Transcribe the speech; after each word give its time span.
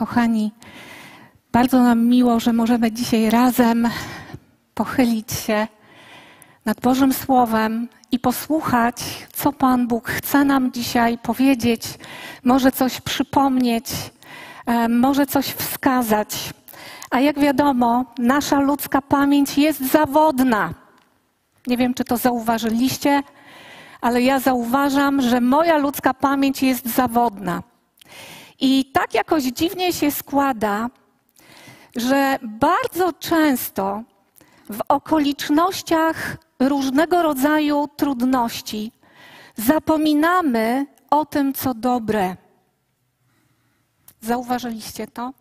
Kochani, 0.00 0.52
bardzo 1.52 1.82
nam 1.82 2.06
miło, 2.06 2.40
że 2.40 2.52
możemy 2.52 2.92
dzisiaj 2.92 3.30
razem 3.30 3.88
pochylić 4.74 5.32
się 5.32 5.68
nad 6.64 6.80
Bożym 6.80 7.12
Słowem 7.12 7.88
i 8.12 8.18
posłuchać, 8.18 8.96
co 9.32 9.52
Pan 9.52 9.86
Bóg 9.88 10.08
chce 10.08 10.44
nam 10.44 10.72
dzisiaj 10.72 11.18
powiedzieć, 11.18 11.82
może 12.44 12.72
coś 12.72 13.00
przypomnieć, 13.00 13.84
e, 14.66 14.88
może 14.88 15.26
coś 15.26 15.46
wskazać. 15.46 16.50
A 17.10 17.20
jak 17.20 17.38
wiadomo, 17.38 18.04
nasza 18.18 18.60
ludzka 18.60 19.02
pamięć 19.02 19.58
jest 19.58 19.80
zawodna. 19.92 20.74
Nie 21.66 21.76
wiem, 21.76 21.94
czy 21.94 22.04
to 22.04 22.16
zauważyliście, 22.16 23.22
ale 24.00 24.22
ja 24.22 24.38
zauważam, 24.38 25.22
że 25.22 25.40
moja 25.40 25.76
ludzka 25.76 26.14
pamięć 26.14 26.62
jest 26.62 26.86
zawodna. 26.86 27.69
I 28.60 28.84
tak 28.84 29.14
jakoś 29.14 29.42
dziwnie 29.42 29.92
się 29.92 30.10
składa, 30.10 30.90
że 31.96 32.38
bardzo 32.42 33.12
często 33.12 34.02
w 34.70 34.80
okolicznościach 34.88 36.36
różnego 36.60 37.22
rodzaju 37.22 37.88
trudności 37.96 38.92
zapominamy 39.56 40.86
o 41.10 41.24
tym, 41.26 41.52
co 41.52 41.74
dobre. 41.74 42.36
Zauważyliście 44.20 45.06
to? 45.06 45.32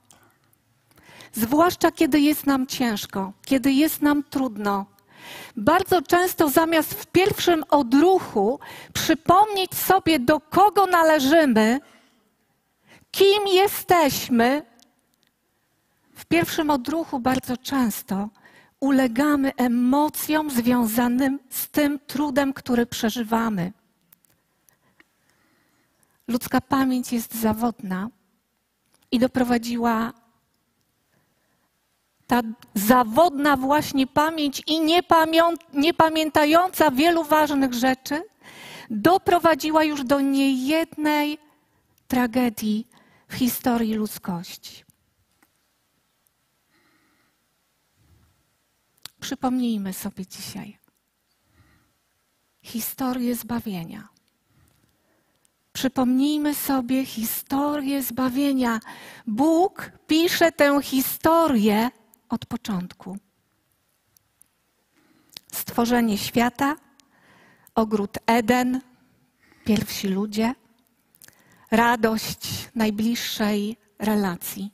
Zwłaszcza 1.34 1.92
kiedy 1.92 2.20
jest 2.20 2.46
nam 2.46 2.68
ciężko, 2.68 3.34
kiedy 3.46 3.72
jest 3.72 4.02
nam 4.02 4.24
trudno. 4.24 4.86
Bardzo 5.56 6.02
często 6.02 6.50
zamiast 6.50 6.94
w 6.94 7.06
pierwszym 7.06 7.64
odruchu 7.70 8.60
przypomnieć 8.94 9.76
sobie, 9.76 10.20
do 10.20 10.40
kogo 10.40 10.86
należymy, 10.86 11.80
kim 13.12 13.48
jesteśmy, 13.48 14.66
w 16.16 16.26
pierwszym 16.26 16.70
odruchu 16.70 17.20
bardzo 17.20 17.58
często 17.58 18.30
ulegamy 18.80 19.52
emocjom 19.56 20.50
związanym 20.50 21.40
z 21.50 21.68
tym 21.70 22.00
trudem, 22.08 22.54
który 22.54 22.86
przeżywamy. 22.86 23.72
Ludzka 26.28 26.62
pamięć 26.62 27.14
jest 27.14 27.36
zawodna 27.36 28.10
i 29.12 29.20
doprowadziła 29.20 30.14
ta 32.28 32.42
zawodna 32.74 33.58
właśnie 33.58 34.08
pamięć 34.08 34.64
i 34.68 34.80
niepamiętająca 35.74 36.92
wielu 36.92 37.24
ważnych 37.24 37.74
rzeczy 37.74 38.24
doprowadziła 38.90 39.84
już 39.84 40.04
do 40.04 40.22
niejednej 40.22 41.38
tragedii 42.08 42.88
w 43.30 43.34
historii 43.34 43.94
ludzkości. 43.94 44.84
Przypomnijmy 49.20 49.94
sobie 49.94 50.28
dzisiaj 50.28 50.80
historię 52.62 53.36
zbawienia. 53.36 54.08
Przypomnijmy 55.74 56.56
sobie 56.56 57.06
historię 57.06 58.04
zbawienia. 58.04 58.80
Bóg 59.28 59.92
pisze 60.08 60.52
tę 60.52 60.82
historię 60.84 61.92
od 62.30 62.46
początku. 62.46 63.18
Stworzenie 65.52 66.18
świata, 66.18 66.76
ogród 67.76 68.18
Eden, 68.26 68.82
pierwsi 69.66 70.08
ludzie, 70.08 70.54
radość 71.72 72.70
najbliższej 72.76 73.78
relacji. 74.00 74.74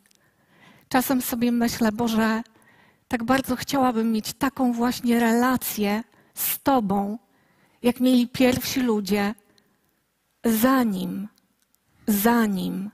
Czasem 0.89 1.21
sobie 1.21 1.51
myślę, 1.51 1.91
Boże, 1.91 2.43
tak 3.07 3.23
bardzo 3.23 3.55
chciałabym 3.55 4.11
mieć 4.11 4.33
taką 4.33 4.73
właśnie 4.73 5.19
relację 5.19 6.03
z 6.33 6.59
Tobą, 6.63 7.17
jak 7.81 7.99
mieli 7.99 8.27
pierwsi 8.27 8.81
ludzie, 8.81 9.35
zanim, 10.45 11.27
zanim 12.07 12.91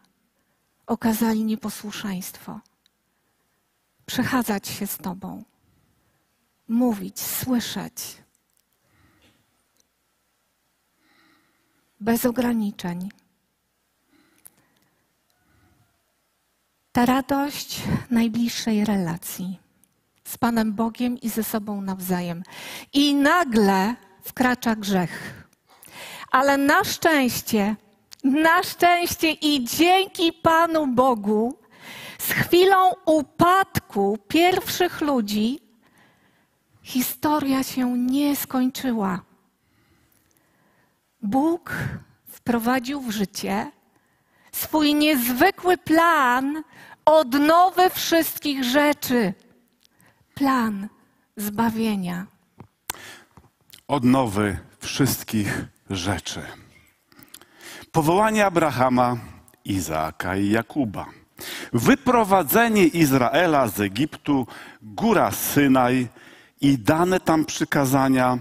okazali 0.88 1.44
nieposłuszeństwo. 1.44 2.60
Przechadzać 4.06 4.68
się 4.68 4.88
z 4.88 4.98
Tobą, 4.98 5.44
mówić, 6.68 7.20
słyszeć. 7.20 8.24
Bez 12.00 12.26
ograniczeń. 12.26 13.10
Ta 16.92 17.06
radość 17.06 17.82
najbliższej 18.10 18.86
relacji 18.86 19.60
z 20.24 20.38
Panem 20.38 20.74
Bogiem 20.74 21.18
i 21.22 21.30
ze 21.30 21.44
sobą 21.44 21.82
nawzajem. 21.82 22.44
I 22.94 23.16
nagle 23.16 23.96
wkracza 24.24 24.76
grzech. 24.76 25.46
Ale 26.32 26.58
na 26.58 26.84
szczęście, 26.84 27.76
na 28.24 28.64
szczęście 28.64 29.32
i 29.32 29.66
dzięki 29.66 30.34
Panu 30.34 30.88
Bogu, 30.88 31.58
z 32.20 32.32
chwilą 32.32 32.92
upadku 33.06 34.18
pierwszych 34.28 35.02
ludzi, 35.02 35.60
historia 36.84 37.64
się 37.64 37.98
nie 37.98 38.36
skończyła. 38.36 39.22
Bóg 41.22 41.74
wprowadził 42.28 43.02
w 43.02 43.12
życie 43.12 43.72
swój 44.52 44.96
niezwykły 44.96 45.78
plan 45.78 46.64
odnowy 47.06 47.90
wszystkich 47.90 48.64
rzeczy 48.64 49.34
plan 50.34 50.88
zbawienia. 51.38 52.28
Odnowy 53.88 54.58
wszystkich 54.80 55.66
rzeczy. 55.90 56.42
Powołanie 57.92 58.46
Abrahama, 58.46 59.18
Izaaka 59.66 60.36
i 60.36 60.50
Jakuba. 60.50 61.06
Wyprowadzenie 61.74 62.88
Izraela 62.88 63.68
z 63.68 63.80
Egiptu, 63.80 64.48
góra 64.82 65.32
Synaj 65.32 66.08
i 66.62 66.78
dane 66.78 67.20
tam 67.20 67.46
przykazania, 67.46 68.40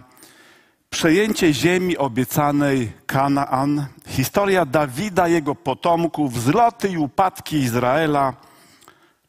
przejęcie 0.90 1.54
ziemi 1.54 1.96
obiecanej 1.98 2.92
Kanaan, 3.06 3.86
historia 4.06 4.64
Dawida, 4.64 5.28
jego 5.28 5.54
potomków, 5.54 6.34
wzloty 6.34 6.88
i 6.88 6.96
upadki 6.96 7.56
Izraela, 7.56 8.34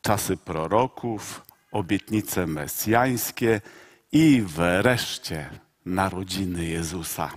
czasy 0.02 0.38
proroków, 0.38 1.42
obietnice 1.72 2.48
mesjańskie 2.48 3.62
i 4.12 4.44
wreszcie 4.48 5.50
narodziny 5.86 6.66
Jezusa. 6.66 7.30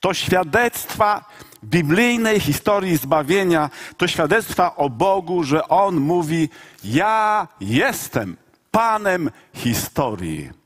To 0.00 0.14
świadectwa 0.14 1.24
biblijnej 1.64 2.40
historii 2.40 2.96
zbawienia, 2.96 3.70
to 3.96 4.08
świadectwa 4.08 4.76
o 4.76 4.90
Bogu, 4.90 5.44
że 5.44 5.68
On 5.68 5.96
mówi: 5.96 6.48
Ja 6.84 7.48
jestem 7.60 8.36
Panem 8.70 9.30
historii. 9.54 10.63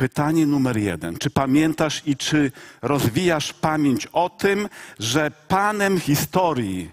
Pytanie 0.00 0.46
numer 0.46 0.76
jeden. 0.76 1.18
Czy 1.18 1.30
pamiętasz 1.30 2.02
i 2.06 2.16
czy 2.16 2.52
rozwijasz 2.82 3.52
pamięć 3.52 4.06
o 4.06 4.30
tym, 4.30 4.68
że 4.98 5.30
Panem 5.48 6.00
historii, 6.00 6.90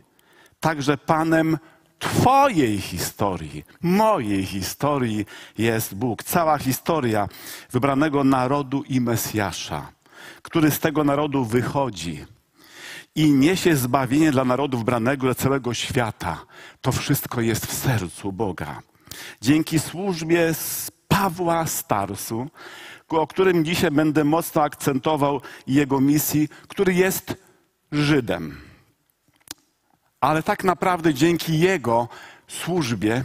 także 0.59 0.97
Panem 0.97 1.57
Twojej 1.99 2.81
historii, 2.81 3.63
mojej 3.81 4.45
historii 4.45 5.25
jest 5.57 5.95
Bóg. 5.95 6.23
Cała 6.23 6.57
historia 6.57 7.27
wybranego 7.71 8.23
narodu 8.23 8.83
i 8.83 9.01
Mesjasza, 9.01 9.91
który 10.41 10.71
z 10.71 10.79
tego 10.79 11.03
narodu 11.03 11.45
wychodzi 11.45 12.25
i 13.15 13.31
niesie 13.31 13.75
zbawienie 13.75 14.31
dla 14.31 14.45
narodu 14.45 14.77
wybranego, 14.77 15.25
dla 15.27 15.35
całego 15.35 15.73
świata. 15.73 16.45
To 16.81 16.91
wszystko 16.91 17.41
jest 17.41 17.65
w 17.65 17.73
sercu 17.73 18.31
Boga. 18.31 18.81
Dzięki 19.41 19.79
służbie 19.79 20.53
z 20.53 20.91
Pawła 21.07 21.65
Starsu, 21.65 22.47
o 23.09 23.27
którym 23.27 23.65
dzisiaj 23.65 23.91
będę 23.91 24.23
mocno 24.23 24.61
akcentował 24.61 25.41
jego 25.67 26.01
misji, 26.01 26.49
który 26.67 26.93
jest 26.93 27.35
Żydem 27.91 28.67
ale 30.21 30.43
tak 30.43 30.63
naprawdę 30.63 31.13
dzięki 31.13 31.59
Jego 31.59 32.07
służbie 32.47 33.23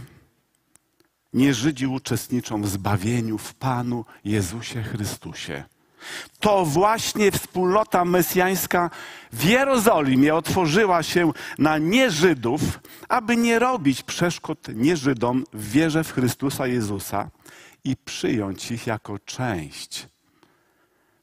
nie 1.33 1.53
Żydzi 1.53 1.87
uczestniczą 1.87 2.61
w 2.61 2.67
zbawieniu 2.67 3.37
w 3.37 3.53
Panu 3.53 4.05
Jezusie 4.25 4.83
Chrystusie. 4.83 5.63
To 6.39 6.65
właśnie 6.65 7.31
wspólnota 7.31 8.05
mesjańska 8.05 8.89
w 9.33 9.43
Jerozolimie 9.43 10.35
otworzyła 10.35 11.03
się 11.03 11.31
na 11.57 11.77
nieżydów, 11.77 12.61
aby 13.09 13.37
nie 13.37 13.59
robić 13.59 14.03
przeszkód 14.03 14.67
nieżydom 14.75 15.43
w 15.53 15.71
wierze 15.71 16.03
w 16.03 16.13
Chrystusa 16.13 16.67
Jezusa 16.67 17.29
i 17.83 17.95
przyjąć 17.95 18.71
ich 18.71 18.87
jako 18.87 19.19
część 19.19 20.07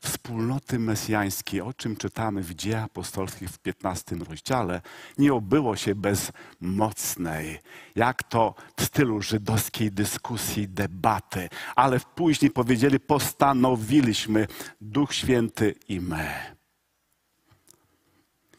wspólnoty 0.01 0.79
mesjańskiej, 0.79 1.61
o 1.61 1.73
czym 1.73 1.97
czytamy 1.97 2.43
w 2.43 2.55
Dziejach 2.55 2.85
Apostolskich 2.85 3.49
w 3.49 3.59
15 3.59 4.17
rozdziale, 4.17 4.81
nie 5.19 5.35
obyło 5.35 5.77
się 5.77 5.95
bez 5.95 6.33
mocnej, 6.61 7.59
jak 7.95 8.23
to 8.23 8.55
w 8.77 8.85
stylu 8.85 9.23
żydowskiej 9.23 9.93
dyskusji, 9.93 10.69
debaty, 10.69 11.49
ale 11.77 12.01
później 12.15 12.51
powiedzieli, 12.51 13.01
postanowiliśmy, 13.01 14.47
Duch 14.81 15.15
Święty 15.15 15.75
i 15.89 16.01
my. 16.01 16.31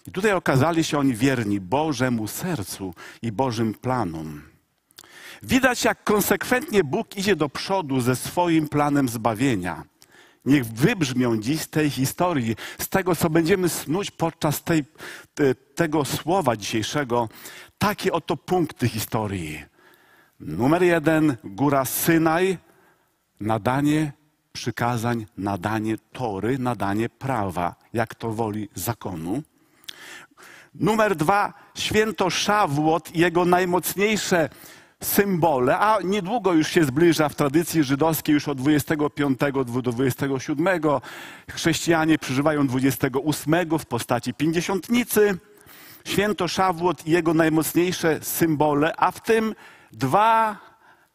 I 0.07 0.11
tutaj 0.11 0.31
okazali 0.31 0.83
się 0.83 0.99
oni 0.99 1.15
wierni 1.15 1.59
Bożemu 1.59 2.27
sercu 2.27 2.93
i 3.21 3.31
Bożym 3.31 3.73
planom. 3.73 4.50
Widać, 5.43 5.83
jak 5.83 6.03
konsekwentnie 6.03 6.83
Bóg 6.83 7.17
idzie 7.17 7.35
do 7.35 7.49
przodu 7.49 8.01
ze 8.01 8.15
swoim 8.15 8.67
planem 8.69 9.09
zbawienia. 9.09 9.83
Niech 10.45 10.65
wybrzmią 10.65 11.37
dziś 11.37 11.61
z 11.61 11.69
tej 11.69 11.89
historii, 11.89 12.55
z 12.79 12.89
tego, 12.89 13.15
co 13.15 13.29
będziemy 13.29 13.69
snuć 13.69 14.11
podczas 14.11 14.63
tej, 14.63 14.85
te, 15.33 15.55
tego 15.55 16.05
słowa 16.05 16.55
dzisiejszego, 16.55 17.29
takie 17.77 18.13
oto 18.13 18.37
punkty 18.37 18.89
historii. 18.89 19.63
Numer 20.39 20.83
jeden, 20.83 21.37
góra 21.43 21.85
Synaj, 21.85 22.57
nadanie 23.39 24.13
przykazań, 24.53 25.25
nadanie 25.37 25.97
tory, 26.11 26.59
nadanie 26.59 27.09
prawa, 27.09 27.75
jak 27.93 28.15
to 28.15 28.31
woli 28.31 28.69
zakonu. 28.75 29.43
Numer 30.75 31.15
dwa, 31.15 31.53
święto 31.75 32.29
Szawłot 32.29 33.15
i 33.15 33.19
jego 33.19 33.45
najmocniejsze 33.45 34.49
symbole, 35.03 35.79
a 35.79 35.97
niedługo 36.03 36.53
już 36.53 36.67
się 36.67 36.83
zbliża 36.83 37.29
w 37.29 37.35
tradycji 37.35 37.83
żydowskiej, 37.83 38.33
już 38.33 38.47
od 38.47 38.57
25 38.57 39.39
do 39.53 39.63
27. 39.63 40.79
Chrześcijanie 41.49 42.17
przeżywają 42.17 42.67
28 42.67 43.79
w 43.79 43.85
postaci 43.85 44.33
pięćdziesiątnicy. 44.33 45.37
Święto 46.05 46.47
Szawłot 46.47 47.07
i 47.07 47.11
jego 47.11 47.33
najmocniejsze 47.33 48.19
symbole, 48.23 48.93
a 48.97 49.11
w 49.11 49.23
tym 49.23 49.55
dwa 49.91 50.57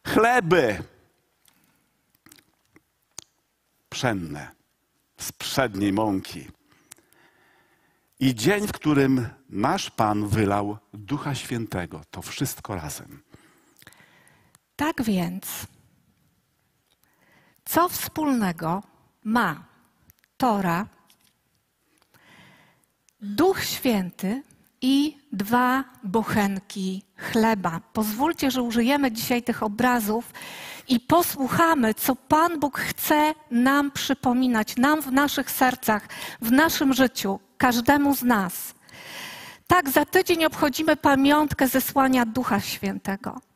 chleby 0.07 0.83
pszenne 3.89 4.47
z 5.17 5.31
przedniej 5.31 5.93
mąki. 5.93 6.47
I 8.19 8.35
dzień, 8.35 8.67
w 8.67 8.71
którym 8.71 9.27
nasz 9.49 9.89
Pan 9.89 10.27
wylał 10.27 10.77
Ducha 10.93 11.35
Świętego, 11.35 12.01
to 12.11 12.21
wszystko 12.21 12.75
razem. 12.75 13.26
Tak 14.77 15.01
więc, 15.03 15.45
co 17.65 17.89
wspólnego 17.89 18.83
ma 19.23 19.63
Tora, 20.37 20.85
Duch 23.21 23.63
Święty 23.63 24.43
i 24.81 25.17
dwa 25.31 25.83
bochenki 26.03 27.03
chleba? 27.17 27.81
Pozwólcie, 27.93 28.51
że 28.51 28.61
użyjemy 28.61 29.11
dzisiaj 29.11 29.43
tych 29.43 29.63
obrazów 29.63 30.33
i 30.87 30.99
posłuchamy, 30.99 31.93
co 31.93 32.15
Pan 32.15 32.59
Bóg 32.59 32.79
chce 32.79 33.33
nam 33.51 33.91
przypominać, 33.91 34.75
nam 34.75 35.01
w 35.01 35.11
naszych 35.11 35.51
sercach, 35.51 36.07
w 36.41 36.51
naszym 36.51 36.93
życiu, 36.93 37.39
każdemu 37.57 38.15
z 38.15 38.23
nas. 38.23 38.73
Tak, 39.67 39.89
za 39.89 40.05
tydzień 40.05 40.45
obchodzimy 40.45 40.95
pamiątkę 40.95 41.67
zesłania 41.67 42.25
Ducha 42.25 42.59
Świętego. 42.59 43.46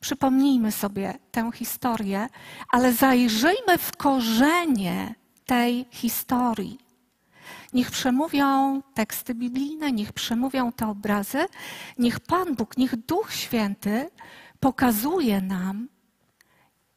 Przypomnijmy 0.00 0.72
sobie 0.72 1.18
tę 1.32 1.50
historię, 1.54 2.28
ale 2.70 2.92
zajrzyjmy 2.92 3.78
w 3.78 3.96
korzenie 3.96 5.14
tej 5.46 5.86
historii. 5.90 6.78
Niech 7.72 7.90
przemówią 7.90 8.82
teksty 8.94 9.34
biblijne, 9.34 9.92
niech 9.92 10.12
przemówią 10.12 10.72
te 10.72 10.88
obrazy, 10.88 11.46
niech 11.98 12.20
Pan 12.20 12.54
Bóg, 12.54 12.76
niech 12.76 12.96
Duch 12.96 13.32
Święty 13.32 14.10
pokazuje 14.60 15.40
nam, 15.40 15.88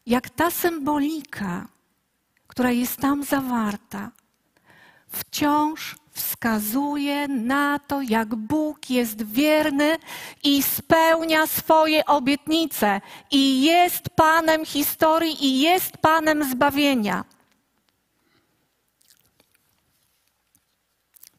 jak 0.05 0.29
ta 0.29 0.51
symbolika, 0.51 1.67
która 2.47 2.71
jest 2.71 2.97
tam 2.97 3.23
zawarta, 3.23 4.11
wciąż 5.07 5.95
wskazuje 6.19 7.27
na 7.27 7.79
to, 7.79 8.01
jak 8.01 8.35
Bóg 8.35 8.89
jest 8.89 9.23
wierny 9.23 9.97
i 10.43 10.63
spełnia 10.63 11.47
swoje 11.47 12.05
obietnice, 12.05 13.01
i 13.31 13.61
jest 13.63 14.09
Panem 14.09 14.65
historii, 14.65 15.45
i 15.45 15.59
jest 15.61 15.97
Panem 15.97 16.51
zbawienia. 16.51 17.25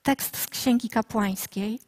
Tekst 0.03 0.37
z 0.37 0.47
Księgi 0.47 0.89
Kapłańskiej. 0.89 1.79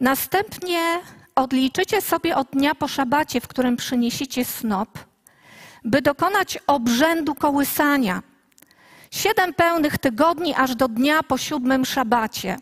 Następnie 0.00 1.00
odliczycie 1.34 2.02
sobie 2.02 2.36
od 2.36 2.50
dnia 2.50 2.74
po 2.74 2.88
szabacie, 2.88 3.40
w 3.40 3.48
którym 3.48 3.76
przyniesiecie 3.76 4.44
snop, 4.44 4.98
by 5.84 6.02
dokonać 6.02 6.58
obrzędu 6.66 7.34
kołysania 7.34 8.22
Siedem 9.10 9.54
pełnych 9.54 9.98
tygodni 9.98 10.54
aż 10.54 10.74
do 10.74 10.88
dnia 10.88 11.22
po 11.22 11.38
siódmym 11.38 11.84
szabacie. 11.84 12.58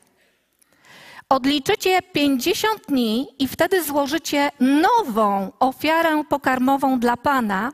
Odliczycie 1.28 2.02
pięćdziesiąt 2.02 2.80
dni 2.88 3.26
i 3.38 3.48
wtedy 3.48 3.84
złożycie 3.84 4.50
nową 4.60 5.52
ofiarę 5.60 6.24
pokarmową 6.28 7.00
dla 7.00 7.16
Pana. 7.16 7.72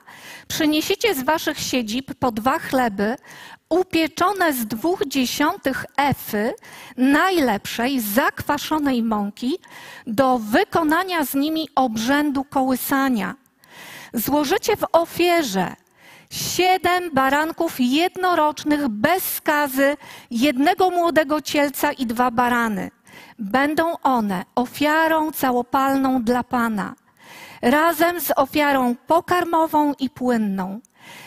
Przyniesiecie 0.49 1.15
z 1.15 1.23
waszych 1.23 1.59
siedzib 1.59 2.15
po 2.15 2.32
dwa 2.32 2.59
chleby 2.59 3.17
upieczone 3.69 4.53
z 4.53 4.67
dwóch 4.67 5.03
dziesiątych 5.06 5.85
efy 5.97 6.55
najlepszej 6.97 8.00
zakwaszonej 8.00 9.03
mąki 9.03 9.59
do 10.06 10.38
wykonania 10.38 11.25
z 11.25 11.35
nimi 11.35 11.69
obrzędu 11.75 12.44
kołysania. 12.44 13.35
Złożycie 14.15 14.77
w 14.77 14.85
ofierze 14.93 15.77
siedem 16.35 17.11
baranków 17.13 17.75
jednorocznych 17.79 18.89
bez 18.89 19.35
skazy, 19.35 19.97
jednego 20.31 20.91
młodego 20.91 21.41
cielca 21.41 21.93
i 21.93 22.07
dwa 22.07 22.31
barany. 22.31 22.91
Będą 23.39 23.99
one 24.03 24.45
ofiarą 24.55 25.33
całopalną 25.33 26.23
dla 26.23 26.45
Pana, 26.45 26.95
razem 27.63 28.21
z 28.21 28.33
ofiarą 28.37 28.95
pokarmową 29.07 29.93
i 29.99 30.11
płynną. 30.11 30.81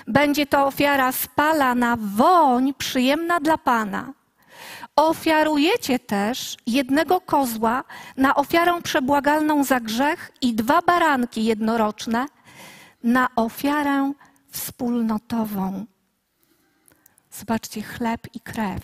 Będzie 0.07 0.45
to 0.45 0.65
ofiara 0.65 1.11
spalana, 1.11 1.97
woń 1.99 2.73
przyjemna 2.73 3.39
dla 3.39 3.57
Pana. 3.57 4.13
Ofiarujecie 4.95 5.99
też 5.99 6.57
jednego 6.67 7.21
kozła 7.21 7.83
na 8.17 8.35
ofiarę 8.35 8.81
przebłagalną 8.83 9.63
za 9.63 9.79
grzech 9.79 10.31
i 10.41 10.53
dwa 10.53 10.81
baranki 10.81 11.45
jednoroczne 11.45 12.25
na 13.03 13.27
ofiarę 13.35 14.13
wspólnotową. 14.57 15.85
Zobaczcie, 17.31 17.81
chleb 17.81 18.21
i 18.33 18.39
krew. 18.39 18.83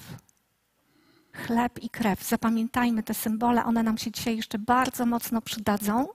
Chleb 1.34 1.80
i 1.84 1.90
krew. 1.90 2.24
Zapamiętajmy 2.24 3.04
te 3.04 3.14
symbole, 3.14 3.66
one 3.66 3.84
nam 3.84 3.98
się 3.98 4.12
dzisiaj 4.12 4.38
jeszcze 4.38 4.60
bardzo 4.60 5.06
mocno 5.06 5.42
przydadzą. 5.42 6.08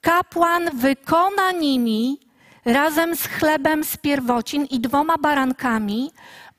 Kapłan 0.00 0.70
wykona 0.78 1.52
nimi 1.52 2.20
razem 2.64 3.16
z 3.16 3.26
chlebem 3.26 3.84
z 3.84 3.96
pierwocin 3.96 4.64
i 4.64 4.80
dwoma 4.80 5.18
barankami 5.18 6.10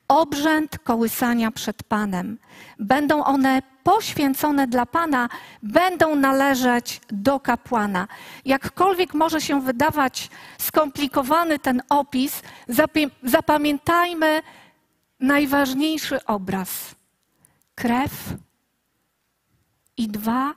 obrzęd 0.08 0.78
kołysania 0.78 1.50
przed 1.50 1.82
Panem. 1.82 2.38
Będą 2.78 3.24
one 3.24 3.62
poświęcone 3.82 4.66
dla 4.66 4.86
Pana, 4.86 5.28
będą 5.62 6.14
należeć 6.14 7.00
do 7.08 7.40
kapłana. 7.40 8.08
Jakkolwiek 8.44 9.14
może 9.14 9.40
się 9.40 9.60
wydawać 9.62 10.30
skomplikowany 10.58 11.58
ten 11.58 11.82
opis, 11.88 12.42
zapamiętajmy 13.22 14.42
najważniejszy 15.20 16.24
obraz. 16.24 16.94
Krew 17.74 18.34
i 19.96 20.08
dwa 20.08 20.54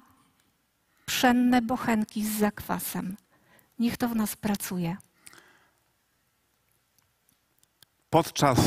pszenne 1.06 1.62
bochenki 1.62 2.26
z 2.26 2.40
zakwasem. 2.40 3.18
Niech 3.80 3.98
to 3.98 4.08
w 4.08 4.16
nas 4.16 4.36
pracuje. 4.36 4.98
Podczas 8.10 8.60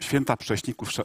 święta 0.00 0.36
prześników 0.36 0.88
e, 0.98 1.02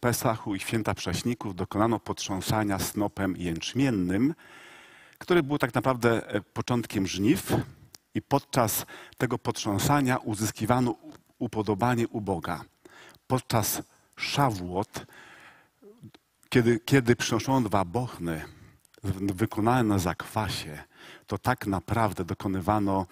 Pesachu 0.00 0.54
i 0.54 0.60
święta 0.60 0.94
prześników 0.94 1.54
dokonano 1.56 2.00
potrząsania 2.00 2.78
snopem 2.78 3.36
jęczmiennym, 3.36 4.34
który 5.18 5.42
był 5.42 5.58
tak 5.58 5.74
naprawdę 5.74 6.28
e, 6.28 6.40
początkiem 6.40 7.06
żniw 7.06 7.52
i 8.14 8.22
podczas 8.22 8.86
tego 9.18 9.38
potrząsania 9.38 10.16
uzyskiwano 10.16 10.94
upodobanie 11.38 12.08
u 12.08 12.20
Boga. 12.20 12.64
Podczas 13.26 13.82
szawłot, 14.16 15.06
kiedy, 16.48 16.80
kiedy 16.80 17.16
przynoszono 17.16 17.68
dwa 17.68 17.84
bochny 17.84 18.44
wykonane 19.34 19.82
na 19.82 19.98
zakwasie, 19.98 20.84
to 21.26 21.38
tak 21.38 21.66
naprawdę 21.66 22.24
dokonywano 22.24 23.06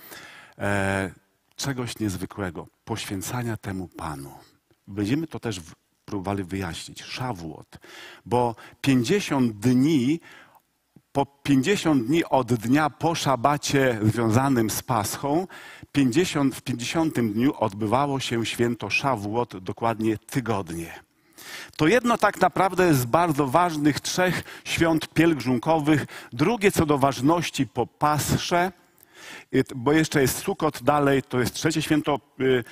e, 0.59 1.11
czegoś 1.57 1.99
niezwykłego, 1.99 2.67
poświęcania 2.85 3.57
temu 3.57 3.89
Panu 3.89 4.50
będziemy 4.91 5.27
to 5.27 5.41
też 5.41 5.61
próbowali 6.05 6.45
wyjaśnić. 6.45 7.03
Szawłot. 7.03 7.79
Bo 8.27 8.55
50 8.81 9.53
dni 9.53 10.21
po 11.13 11.27
50 11.27 12.07
dni 12.07 12.25
od 12.25 12.55
dnia 12.55 12.91
po 12.91 13.15
szabacie 13.15 13.99
związanym 14.03 14.71
z 14.71 14.83
Paschą, 14.83 15.47
50, 15.93 16.55
w 16.55 16.63
50 16.63 17.21
dniu 17.21 17.55
odbywało 17.59 18.21
się 18.21 18.47
święto 18.47 18.91
Szawłot, 18.91 19.57
dokładnie 19.57 20.19
tygodnie. 20.19 21.01
To 21.77 21.87
jedno 21.87 22.19
tak 22.19 22.41
naprawdę 22.41 22.95
z 22.95 23.05
bardzo 23.05 23.47
ważnych 23.47 24.01
trzech 24.01 24.63
świąt 24.65 25.09
pielgrzymkowych. 25.09 26.07
Drugie 26.33 26.73
co 26.73 26.87
do 26.87 26.99
ważności 26.99 27.67
po 27.67 27.87
Pasrze, 27.87 28.73
bo 29.77 29.93
jeszcze 29.93 30.21
jest 30.21 30.39
Sukot 30.39 30.83
dalej, 30.83 31.23
to 31.23 31.41
jest 31.41 31.55
trzecie 31.55 31.83
święto 31.83 32.21
y, 32.41 32.65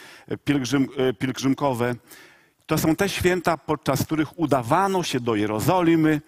pielgrzym, 0.44 0.88
y, 1.10 1.14
pielgrzymkowe. 1.14 1.94
To 2.66 2.78
są 2.78 2.96
te 2.96 3.08
święta, 3.08 3.56
podczas 3.56 4.04
których 4.04 4.38
udawano 4.38 5.02
się 5.02 5.20
do 5.20 5.34
Jerozolimy, 5.34 6.20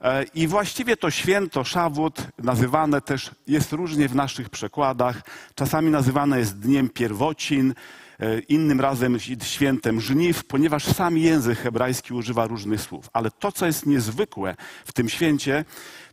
E, 0.00 0.24
I 0.34 0.46
właściwie 0.46 0.96
to 0.96 1.10
święto 1.10 1.64
Szawłot 1.64 2.26
nazywane 2.38 3.00
też 3.00 3.30
jest 3.46 3.72
różnie 3.72 4.08
w 4.08 4.14
naszych 4.14 4.50
przekładach. 4.50 5.22
Czasami 5.54 5.90
nazywane 5.90 6.38
jest 6.38 6.58
Dniem 6.58 6.88
Pierwocin, 6.88 7.74
e, 8.20 8.38
innym 8.38 8.80
razem 8.80 9.18
świętem 9.42 10.00
żniw, 10.00 10.44
ponieważ 10.44 10.84
sam 10.84 11.18
język 11.18 11.58
hebrajski 11.58 12.14
używa 12.14 12.46
różnych 12.46 12.80
słów. 12.80 13.10
Ale 13.12 13.30
to, 13.30 13.52
co 13.52 13.66
jest 13.66 13.86
niezwykłe 13.86 14.56
w 14.84 14.92
tym 14.92 15.08
święcie, 15.08 15.64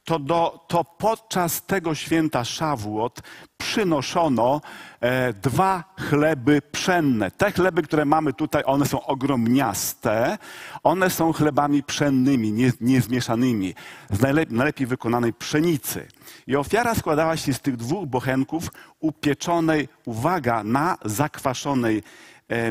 to, 0.05 0.19
do, 0.19 0.65
to 0.67 0.83
podczas 0.83 1.65
tego 1.65 1.95
święta 1.95 2.43
Szawłot 2.43 3.21
przynoszono 3.57 4.61
e, 5.01 5.33
dwa 5.33 5.83
chleby 5.97 6.61
pszenne. 6.71 7.31
Te 7.31 7.51
chleby, 7.51 7.81
które 7.81 8.05
mamy 8.05 8.33
tutaj, 8.33 8.63
one 8.65 8.85
są 8.85 9.05
ogromniaste. 9.05 10.37
One 10.83 11.09
są 11.09 11.33
chlebami 11.33 11.83
pszennymi, 11.83 12.51
nie, 12.51 12.71
niezmieszanymi, 12.81 13.73
z 14.11 14.21
najlepiej, 14.21 14.57
najlepiej 14.57 14.87
wykonanej 14.87 15.33
pszenicy. 15.33 16.07
I 16.47 16.55
ofiara 16.55 16.95
składała 16.95 17.37
się 17.37 17.53
z 17.53 17.59
tych 17.59 17.77
dwóch 17.77 18.05
bochenków 18.05 18.69
upieczonej, 18.99 19.87
uwaga, 20.05 20.63
na 20.63 20.97
zakwaszonej 21.05 22.03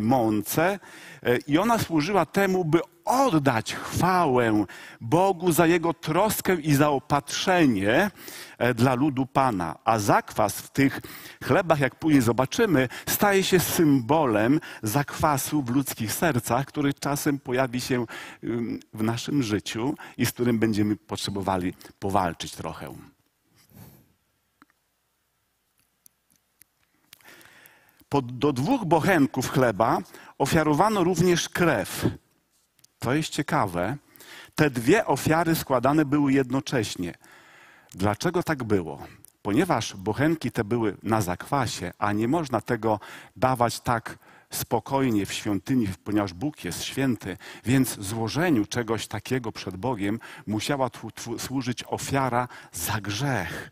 mące. 0.00 0.78
E, 1.22 1.36
I 1.36 1.58
ona 1.58 1.78
służyła 1.78 2.26
temu, 2.26 2.64
by 2.64 2.80
oddać 3.04 3.74
chwałę 3.74 4.64
Bogu 5.00 5.52
za 5.52 5.66
Jego 5.66 5.94
troskę 5.94 6.54
i 6.54 6.74
zaopatrzenie 6.74 8.10
e, 8.58 8.74
dla 8.74 8.94
ludu 8.94 9.26
Pana. 9.26 9.78
A 9.84 9.98
zakwas 9.98 10.60
w 10.60 10.70
tych 10.70 11.00
chlebach, 11.44 11.80
jak 11.80 11.94
później 11.94 12.22
zobaczymy, 12.22 12.88
staje 13.08 13.42
się 13.42 13.60
symbolem 13.60 14.60
zakwasu 14.82 15.62
w 15.62 15.70
ludzkich 15.70 16.12
sercach, 16.12 16.66
który 16.66 16.94
czasem 16.94 17.38
pojawi 17.38 17.80
się 17.80 18.06
w 18.94 19.02
naszym 19.02 19.42
życiu 19.42 19.94
i 20.16 20.26
z 20.26 20.32
którym 20.32 20.58
będziemy 20.58 20.96
potrzebowali 20.96 21.74
powalczyć 21.98 22.52
trochę. 22.52 23.13
Do 28.22 28.52
dwóch 28.52 28.84
bochenków 28.84 29.50
chleba 29.50 29.98
ofiarowano 30.38 31.04
również 31.04 31.48
krew 31.48 32.06
to 33.04 33.14
jest 33.14 33.28
ciekawe. 33.28 33.96
Te 34.54 34.70
dwie 34.70 35.06
ofiary 35.06 35.54
składane 35.54 36.04
były 36.04 36.32
jednocześnie. 36.32 37.14
Dlaczego 37.94 38.42
tak 38.42 38.64
było? 38.64 39.06
Ponieważ 39.42 39.96
bochenki 39.96 40.50
te 40.50 40.64
były 40.64 40.96
na 41.02 41.20
zakwasie, 41.20 41.92
a 41.98 42.12
nie 42.12 42.28
można 42.28 42.60
tego 42.60 43.00
dawać 43.36 43.80
tak 43.80 44.18
spokojnie 44.50 45.26
w 45.26 45.32
świątyni, 45.32 45.88
ponieważ 46.04 46.32
Bóg 46.32 46.64
jest 46.64 46.84
święty, 46.84 47.36
więc 47.64 48.00
złożeniu 48.00 48.66
czegoś 48.66 49.06
takiego 49.06 49.52
przed 49.52 49.76
Bogiem 49.76 50.20
musiała 50.46 50.90
służyć 51.38 51.84
ofiara 51.84 52.48
za 52.72 53.00
grzech. 53.00 53.70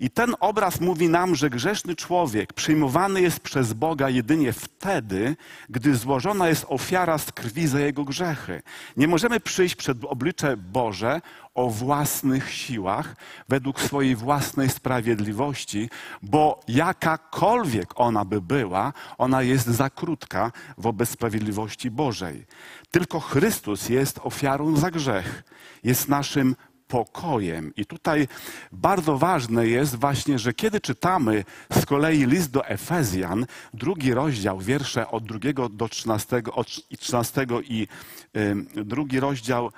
I 0.00 0.10
ten 0.10 0.34
obraz 0.40 0.80
mówi 0.80 1.08
nam, 1.08 1.34
że 1.34 1.50
grzeszny 1.50 1.96
człowiek 1.96 2.52
przyjmowany 2.52 3.20
jest 3.20 3.40
przez 3.40 3.72
Boga 3.72 4.08
jedynie 4.10 4.52
wtedy, 4.52 5.36
gdy 5.68 5.96
złożona 5.96 6.48
jest 6.48 6.66
ofiara 6.68 7.18
z 7.18 7.32
krwi 7.32 7.66
za 7.66 7.80
jego 7.80 8.04
grzechy. 8.04 8.62
Nie 8.96 9.08
możemy 9.08 9.40
przyjść 9.40 9.74
przed 9.74 10.04
oblicze 10.04 10.56
Boże 10.56 11.20
o 11.54 11.70
własnych 11.70 12.52
siłach, 12.52 13.16
według 13.48 13.80
swojej 13.80 14.16
własnej 14.16 14.68
sprawiedliwości, 14.68 15.90
bo 16.22 16.60
jakakolwiek 16.68 18.00
ona 18.00 18.24
by 18.24 18.40
była, 18.40 18.92
ona 19.18 19.42
jest 19.42 19.66
za 19.66 19.90
krótka 19.90 20.52
wobec 20.78 21.08
sprawiedliwości 21.08 21.90
Bożej. 21.90 22.46
Tylko 22.90 23.20
Chrystus 23.20 23.88
jest 23.88 24.20
ofiarą 24.22 24.76
za 24.76 24.90
grzech, 24.90 25.44
jest 25.84 26.08
naszym 26.08 26.56
pokojem. 26.88 27.72
I 27.76 27.86
tutaj 27.86 28.28
bardzo 28.72 29.18
ważne 29.18 29.66
jest 29.66 29.96
właśnie, 29.96 30.38
że 30.38 30.52
kiedy 30.52 30.80
czytamy 30.80 31.44
z 31.72 31.86
kolei 31.86 32.26
list 32.26 32.50
do 32.50 32.66
Efezjan, 32.66 33.46
drugi 33.74 34.14
rozdział, 34.14 34.58
wiersze 34.58 35.08
od 35.08 35.24
drugiego 35.24 35.68
do 35.68 35.88
13, 35.88 36.42
od 36.52 36.66
13 36.98 37.46
i 37.64 37.88
y, 38.36 38.84
drugi 38.84 39.20
rozdział, 39.20 39.70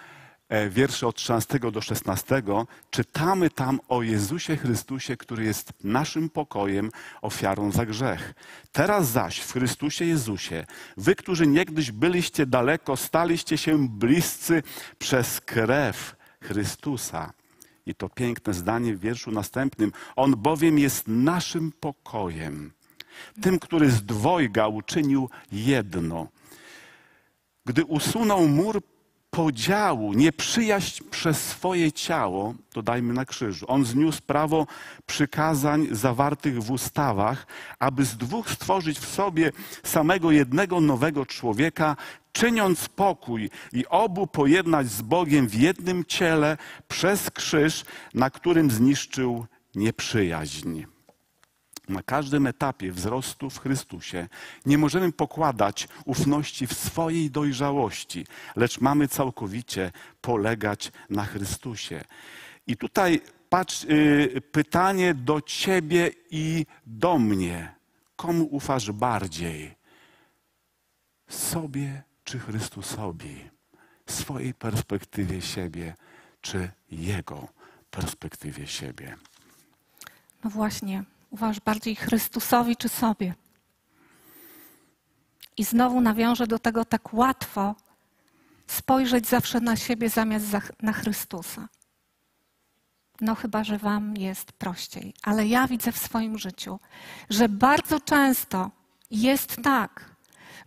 e, 0.49 0.71
wiersze 0.71 1.07
od 1.07 1.17
13 1.17 1.59
do 1.73 1.81
16, 1.81 2.43
czytamy 2.91 3.51
tam 3.51 3.81
o 3.89 4.03
Jezusie 4.03 4.57
Chrystusie, 4.57 5.17
który 5.17 5.45
jest 5.45 5.73
naszym 5.85 6.31
pokojem, 6.31 6.91
ofiarą 7.23 7.71
za 7.71 7.87
grzech. 7.87 8.35
Teraz 8.73 9.09
zaś 9.09 9.39
w 9.39 9.53
Chrystusie 9.53 10.05
Jezusie, 10.05 10.67
wy, 10.97 11.15
którzy 11.15 11.47
niegdyś 11.47 11.93
byliście 11.93 12.47
daleko, 12.47 12.97
staliście 12.97 13.59
się 13.59 13.89
bliscy 13.89 14.63
przez 14.99 15.41
krew 15.41 16.20
Chrystusa. 16.45 17.33
I 17.87 17.95
to 17.95 18.09
piękne 18.09 18.55
zdanie 18.55 18.95
w 18.95 19.01
wierszu 19.01 19.31
następnym. 19.31 19.93
On 20.17 20.37
bowiem 20.37 20.79
jest 20.79 21.09
naszym 21.09 21.73
pokojem, 21.73 22.73
tym, 23.41 23.59
który 23.59 23.91
z 23.91 24.03
dwojga 24.03 24.69
uczynił 24.69 25.31
jedno. 25.53 26.29
Gdy 27.67 27.85
usunął 27.85 28.49
mur 28.49 28.83
podziału, 29.31 30.13
nieprzyjaźń 30.13 31.05
przez 31.11 31.47
swoje 31.49 31.93
ciało, 31.93 32.55
to 32.73 32.83
dajmy 32.83 33.15
na 33.15 33.25
krzyżu. 33.25 33.67
On 33.69 33.85
zniósł 33.85 34.23
prawo 34.23 34.67
przykazań 35.07 35.87
zawartych 35.91 36.63
w 36.63 36.71
ustawach, 36.71 37.47
aby 37.79 38.05
z 38.05 38.17
dwóch 38.17 38.51
stworzyć 38.51 38.99
w 38.99 39.09
sobie 39.09 39.53
samego 39.83 40.31
jednego 40.31 40.81
nowego 40.81 41.27
człowieka, 41.27 41.97
czyniąc 42.33 42.89
pokój 42.89 43.51
i 43.73 43.87
obu 43.87 44.27
pojednać 44.27 44.87
z 44.91 45.03
Bogiem 45.03 45.49
w 45.49 45.55
jednym 45.55 46.05
ciele 46.05 46.57
przez 46.89 47.31
krzyż, 47.31 47.85
na 48.15 48.31
którym 48.31 48.71
zniszczył 48.71 49.47
nieprzyjaźń. 49.75 50.83
Na 51.89 52.03
każdym 52.03 52.47
etapie 52.47 52.93
wzrostu 52.93 53.51
w 53.51 53.59
Chrystusie 53.59 54.29
nie 54.67 54.79
możemy 54.79 55.13
pokładać 55.13 55.89
ufności 56.05 56.67
w 56.67 56.73
swojej 56.73 57.31
dojrzałości, 57.31 58.27
lecz 58.57 58.81
mamy 58.81 59.09
całkowicie 59.09 59.93
polegać 60.21 60.93
na 61.11 61.25
Chrystusie. 61.25 62.05
I 62.67 62.77
tutaj 62.77 63.21
patrz, 63.49 63.85
yy, 63.85 64.41
pytanie 64.53 65.15
do 65.15 65.41
ciebie 65.41 66.11
i 66.31 66.67
do 66.87 67.19
mnie. 67.19 67.75
Komu 68.17 68.45
ufasz 68.51 68.93
bardziej? 68.93 69.75
Sobie 71.29 72.03
czy 72.31 72.39
Chrystusowi, 72.39 73.51
swojej 74.07 74.55
perspektywie 74.55 75.43
siebie, 75.43 75.95
czy 76.41 76.71
Jego 76.91 77.49
perspektywie 77.91 78.67
siebie. 78.67 79.17
No 80.45 80.51
właśnie, 80.51 81.05
uważ 81.31 81.61
bardziej 81.61 81.97
Chrystusowi 81.97 82.77
czy 82.77 82.89
sobie. 82.89 83.35
I 85.57 85.65
znowu 85.65 86.01
nawiążę 86.01 86.47
do 86.47 86.59
tego 86.59 86.85
tak 86.85 87.15
łatwo 87.15 87.75
spojrzeć 88.67 89.29
zawsze 89.29 89.61
na 89.61 89.77
siebie 89.77 90.09
zamiast 90.09 90.47
na 90.83 90.93
Chrystusa. 90.93 91.69
No 93.21 93.35
chyba, 93.35 93.65
że 93.65 93.79
Wam 93.79 94.17
jest 94.17 94.53
prościej. 94.53 95.15
Ale 95.23 95.47
ja 95.47 95.69
widzę 95.69 95.93
w 95.93 95.99
swoim 95.99 96.39
życiu, 96.39 96.81
że 97.31 97.49
bardzo 97.49 98.01
często 98.01 98.71
jest 99.11 99.57
tak, 99.63 100.10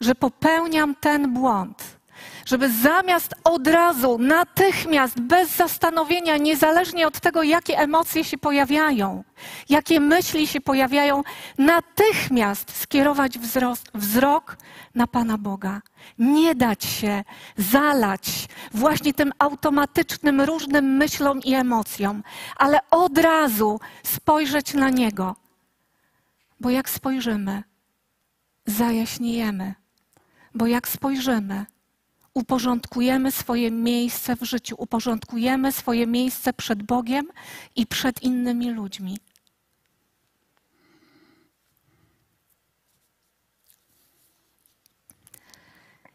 że 0.02 0.16
popełniam 0.16 0.96
ten 0.96 1.34
błąd, 1.34 1.98
żeby 2.46 2.70
zamiast 2.70 3.36
od 3.44 3.68
razu, 3.68 4.18
natychmiast, 4.18 5.22
bez 5.22 5.56
zastanowienia, 5.56 6.38
niezależnie 6.38 7.08
od 7.08 7.20
tego, 7.20 7.44
jakie 7.44 7.78
emocje 7.80 8.24
się 8.24 8.38
pojawiają, 8.38 9.24
jakie 9.70 10.00
myśli 10.00 10.48
się 10.48 10.62
pojawiają, 10.62 11.24
natychmiast 11.58 12.78
skierować 12.78 13.40
wzrost, 13.40 13.92
wzrok 13.94 14.58
na 14.96 15.08
Pana 15.08 15.38
Boga. 15.38 15.82
Nie 16.20 16.56
dać 16.56 16.86
się 16.86 17.24
zalać 17.58 18.48
właśnie 18.72 19.14
tym 19.14 19.32
automatycznym 19.40 20.42
różnym 20.42 20.86
myślom 20.86 21.40
i 21.42 21.54
emocjom, 21.54 22.24
ale 22.56 22.80
od 22.92 23.18
razu 23.18 23.80
spojrzeć 24.04 24.74
na 24.74 24.90
Niego. 24.90 25.36
Bo 26.60 26.70
jak 26.70 26.90
spojrzymy, 26.90 27.64
zajaśniejemy 28.66 29.83
Bo 30.56 30.68
jak 30.68 30.88
spojrzymy, 30.88 31.66
uporządkujemy 32.34 33.32
swoje 33.32 33.72
miejsce 33.72 34.36
w 34.36 34.44
życiu, 34.44 34.76
uporządkujemy 34.78 35.72
swoje 35.72 36.08
miejsce 36.08 36.54
przed 36.54 36.84
Bogiem 36.84 37.28
i 37.76 37.88
przed 37.88 38.24
innymi 38.24 38.72
ludźmi. 38.72 39.18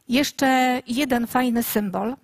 Jeszcze 0.08 0.82
jeden 0.86 1.26
fajny 1.26 1.62
symbol. 1.62 2.16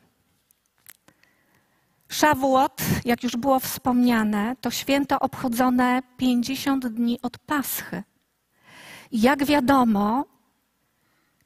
Szawłot, 2.09 2.83
jak 3.05 3.23
już 3.23 3.37
było 3.37 3.61
wspomniane, 3.61 4.57
to 4.61 4.71
święto 4.71 5.21
obchodzone 5.21 6.03
50 6.17 6.87
dni 6.87 7.19
od 7.23 7.39
Paschy. 7.39 8.03
Jak 9.13 9.45
wiadomo, 9.45 10.25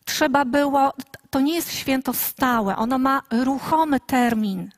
trzeba 0.08 0.44
było, 0.44 0.92
to 1.30 1.40
nie 1.40 1.54
jest 1.54 1.72
święto 1.72 2.12
stałe, 2.12 2.76
ono 2.76 2.98
ma 2.98 3.22
ruchomy 3.30 4.00
termin. 4.00 4.70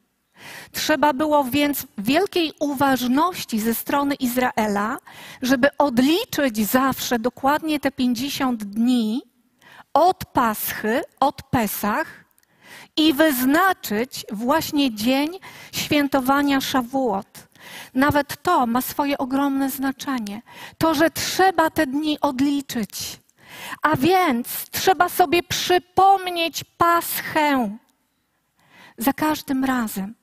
Trzeba 0.72 1.12
było 1.12 1.44
więc 1.44 1.86
wielkiej 1.98 2.52
uważności 2.60 3.60
ze 3.60 3.74
strony 3.74 4.14
Izraela, 4.14 4.96
żeby 5.42 5.68
odliczyć 5.78 6.66
zawsze 6.66 7.18
dokładnie 7.18 7.80
te 7.80 7.90
50 7.90 8.64
dni 8.64 9.22
od 9.94 10.24
Paschy, 10.24 11.02
od 11.20 11.42
Pesach 11.42 12.24
i 12.96 13.12
wyznaczyć 13.12 14.24
właśnie 14.32 14.94
dzień 14.94 15.28
świętowania 15.72 16.60
Szawuot. 16.60 17.48
Nawet 17.94 18.42
to 18.42 18.66
ma 18.66 18.82
swoje 18.82 19.18
ogromne 19.18 19.70
znaczenie. 19.70 20.42
To, 20.78 20.94
że 20.94 21.10
trzeba 21.10 21.70
te 21.70 21.86
dni 21.86 22.20
odliczyć. 22.20 23.19
A 23.82 23.96
więc 23.96 24.70
trzeba 24.70 25.08
sobie 25.08 25.42
przypomnieć 25.42 26.64
Paschę. 26.64 27.76
Za 28.98 29.12
każdym 29.12 29.64
razem, 29.64 30.14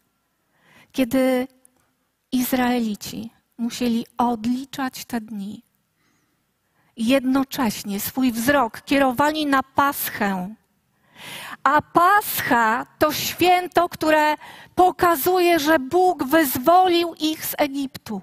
kiedy 0.92 1.48
Izraelici 2.32 3.30
musieli 3.58 4.06
odliczać 4.18 5.06
te 5.06 5.22
dni, 5.22 5.63
jednocześnie 6.98 8.00
swój 8.00 8.32
wzrok 8.32 8.82
kierowali 8.82 9.46
na 9.46 9.63
Paschę. 9.63 10.56
A 11.63 11.82
Pascha 11.82 12.86
to 13.00 13.13
święto, 13.13 13.89
które 13.89 14.36
pokazuje, 14.75 15.60
że 15.60 15.80
Bóg 15.80 16.24
wyzwolił 16.24 17.13
ich 17.20 17.46
z 17.46 17.56
Egiptu. 17.58 18.22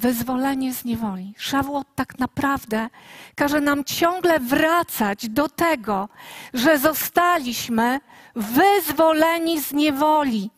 Wyzwolenie 0.00 0.74
z 0.74 0.84
niewoli. 0.84 1.34
Szawłot 1.38 1.86
tak 1.94 2.18
naprawdę 2.18 2.88
każe 3.34 3.60
nam 3.60 3.84
ciągle 3.84 4.40
wracać 4.40 5.28
do 5.28 5.48
tego, 5.48 6.08
że 6.54 6.78
zostaliśmy 6.78 8.00
wyzwoleni 8.34 9.60
z 9.60 9.72
niewoli. 9.72 10.50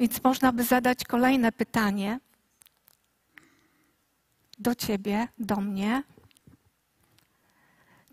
Więc 0.00 0.24
można 0.24 0.52
by 0.52 0.64
zadać 0.64 1.04
kolejne 1.04 1.52
pytanie 1.52 2.20
do 4.58 4.74
ciebie, 4.74 5.28
do 5.38 5.56
mnie. 5.56 6.02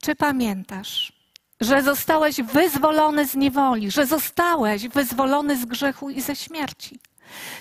Czy 0.02 0.16
pamiętasz, 0.16 1.14
że 1.62 1.84
zostałeś 1.84 2.42
wyzwolony 2.42 3.28
z 3.28 3.36
niewoli, 3.36 3.92
że 3.92 4.06
zostałeś 4.06 4.88
wyzwolony 4.88 5.58
z 5.58 5.66
grzechu 5.66 6.10
i 6.10 6.22
ze 6.22 6.36
śmierci? 6.36 7.00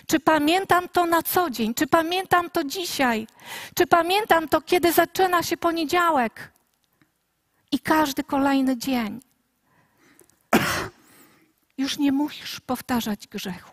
Czy 0.07 0.21
pamiętam 0.21 0.89
to 0.89 1.07
na 1.07 1.23
co 1.23 1.51
dzień? 1.51 1.75
Czy 1.75 1.87
pamiętam 1.87 2.51
to 2.51 2.65
dzisiaj? 2.65 3.27
Czy 3.75 3.87
pamiętam 3.87 4.49
to, 4.49 4.61
kiedy 4.61 4.93
zaczyna 4.93 5.43
się 5.43 5.57
poniedziałek 5.57 6.53
i 7.73 7.79
każdy 7.79 8.25
kolejny 8.25 8.77
dzień? 8.77 9.21
Już 11.79 11.99
nie 11.99 12.13
musisz 12.13 12.61
powtarzać 12.61 13.27
grzechu. 13.27 13.71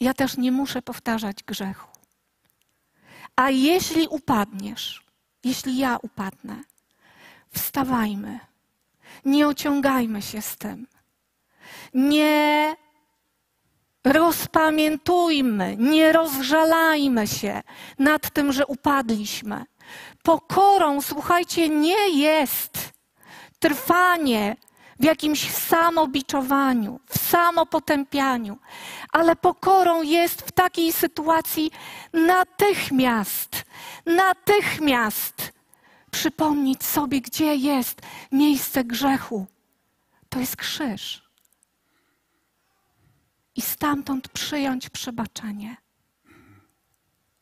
Ja 0.00 0.14
też 0.14 0.36
nie 0.36 0.52
muszę 0.52 0.82
powtarzać 0.82 1.42
grzechu. 1.42 1.88
A 3.36 3.50
jeśli 3.50 4.08
upadniesz, 4.08 5.02
jeśli 5.44 5.78
ja 5.78 5.98
upadnę, 6.02 6.62
wstawajmy. 7.50 8.38
Nie 9.24 9.48
ociągajmy 9.48 10.22
się 10.22 10.42
z 10.42 10.56
tym. 10.56 10.86
Nie 11.94 12.76
rozpamiętujmy, 14.04 15.76
nie 15.78 16.12
rozżalajmy 16.12 17.26
się 17.26 17.62
nad 17.98 18.30
tym, 18.30 18.52
że 18.52 18.66
upadliśmy. 18.66 19.64
Pokorą, 20.22 21.02
słuchajcie, 21.02 21.68
nie 21.68 22.08
jest 22.10 22.92
trwanie 23.58 24.56
w 25.00 25.04
jakimś 25.04 25.50
samobiczowaniu, 25.50 27.00
w 27.06 27.18
samopotępianiu, 27.18 28.58
ale 29.12 29.36
pokorą 29.36 30.02
jest 30.02 30.42
w 30.42 30.52
takiej 30.52 30.92
sytuacji 30.92 31.70
natychmiast, 32.12 33.64
natychmiast 34.06 35.52
przypomnieć 36.10 36.84
sobie, 36.84 37.20
gdzie 37.20 37.54
jest 37.54 38.00
miejsce 38.32 38.84
grzechu. 38.84 39.46
To 40.28 40.40
jest 40.40 40.56
krzyż. 40.56 41.29
I 43.56 43.62
stamtąd 43.62 44.28
przyjąć 44.28 44.90
przebaczenie. 44.90 45.76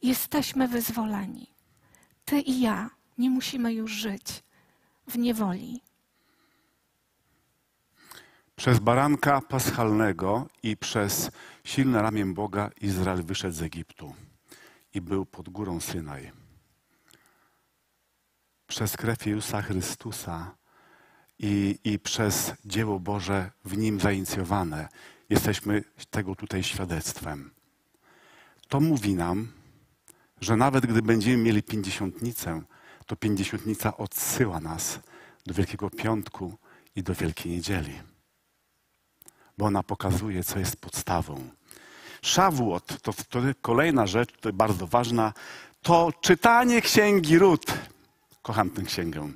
Jesteśmy 0.02 0.68
wyzwoleni. 0.68 1.54
Ty 2.24 2.40
i 2.40 2.60
ja 2.60 2.90
nie 3.18 3.30
musimy 3.30 3.74
już 3.74 3.92
żyć 3.92 4.42
w 5.06 5.18
niewoli. 5.18 5.82
Przez 8.56 8.78
baranka 8.78 9.40
paschalnego 9.40 10.46
i 10.62 10.76
przez 10.76 11.30
silne 11.64 12.02
ramię 12.02 12.26
Boga 12.26 12.70
Izrael 12.80 13.22
wyszedł 13.22 13.54
z 13.54 13.62
Egiptu 13.62 14.14
i 14.94 15.00
był 15.00 15.26
pod 15.26 15.48
górą 15.48 15.80
Synaj. 15.80 16.32
Przez 18.66 18.96
krew 18.96 19.26
Jezusa 19.26 19.62
Chrystusa 19.62 20.54
i, 21.38 21.78
i 21.84 21.98
przez 21.98 22.52
dzieło 22.64 23.00
Boże 23.00 23.50
w 23.64 23.76
nim 23.76 24.00
zainicjowane 24.00 24.88
jesteśmy 25.28 25.84
tego 26.10 26.34
tutaj 26.34 26.62
świadectwem. 26.62 27.50
To 28.68 28.80
mówi 28.80 29.14
nam, 29.14 29.48
że 30.40 30.56
nawet 30.56 30.86
gdy 30.86 31.02
będziemy 31.02 31.36
mieli 31.36 31.62
pięćdziesiątnicę, 31.62 32.62
to 33.06 33.16
pięćdziesiątnica 33.16 33.96
odsyła 33.96 34.60
nas 34.60 35.00
do 35.46 35.54
Wielkiego 35.54 35.90
Piątku 35.90 36.56
i 36.96 37.02
do 37.02 37.14
Wielkiej 37.14 37.52
Niedzieli 37.52 38.08
bo 39.58 39.66
ona 39.66 39.82
pokazuje, 39.82 40.44
co 40.44 40.58
jest 40.58 40.76
podstawą. 40.76 41.48
Szawłot, 42.22 43.02
to, 43.02 43.12
to 43.12 43.40
kolejna 43.62 44.06
rzecz, 44.06 44.32
to 44.40 44.52
bardzo 44.52 44.86
ważna, 44.86 45.32
to 45.82 46.12
czytanie 46.20 46.82
księgi 46.82 47.38
Rut. 47.38 47.66
Kocham 48.42 48.70
tę 48.70 48.82
księgę. 48.82 49.32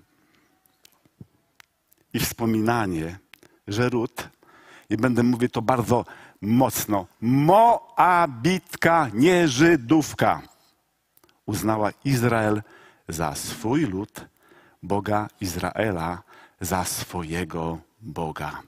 I 2.14 2.20
wspominanie, 2.20 3.18
że 3.68 3.88
Rut, 3.88 4.28
i 4.92 4.96
będę 4.96 5.22
mówić 5.22 5.52
to 5.52 5.62
bardzo 5.62 6.04
mocno, 6.42 7.06
Moabitka, 7.20 9.08
nie 9.14 9.48
Żydówka, 9.48 10.42
uznała 11.46 11.90
Izrael 12.04 12.62
za 13.08 13.34
swój 13.34 13.86
lud, 13.86 14.26
Boga 14.82 15.28
Izraela 15.40 16.22
za 16.60 16.84
swojego 16.84 17.78
Boga. 18.00 18.62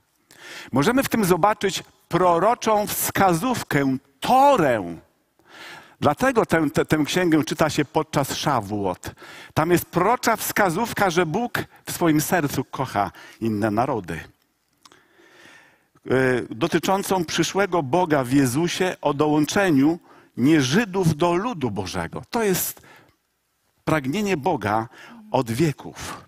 Możemy 0.73 1.03
w 1.03 1.09
tym 1.09 1.25
zobaczyć 1.25 1.85
proroczą 2.09 2.87
wskazówkę, 2.87 3.97
torę. 4.21 4.97
Dlatego 6.01 6.47
tę, 6.47 6.71
tę, 6.71 6.85
tę 6.85 7.05
księgę 7.05 7.45
czyta 7.45 7.71
się 7.71 7.85
podczas 7.85 8.35
Szawłot. 8.37 9.11
Tam 9.55 9.71
jest 9.71 9.87
prorocza 9.87 10.37
wskazówka, 10.37 11.11
że 11.11 11.27
Bóg 11.27 11.65
w 11.87 11.93
swoim 11.93 12.21
sercu 12.21 12.65
kocha 12.65 13.11
inne 13.41 13.71
narody. 13.71 14.34
E, 16.11 16.43
dotyczącą 16.51 17.25
przyszłego 17.25 17.83
Boga 17.83 18.25
w 18.25 18.33
Jezusie 18.33 18.97
o 19.01 19.15
dołączeniu 19.15 19.99
nie 20.37 20.61
Żydów 20.61 21.17
do 21.17 21.35
ludu 21.35 21.71
Bożego. 21.71 22.23
To 22.31 22.43
jest 22.43 22.83
pragnienie 23.85 24.37
Boga 24.37 24.89
od 25.31 25.51
wieków. 25.51 26.25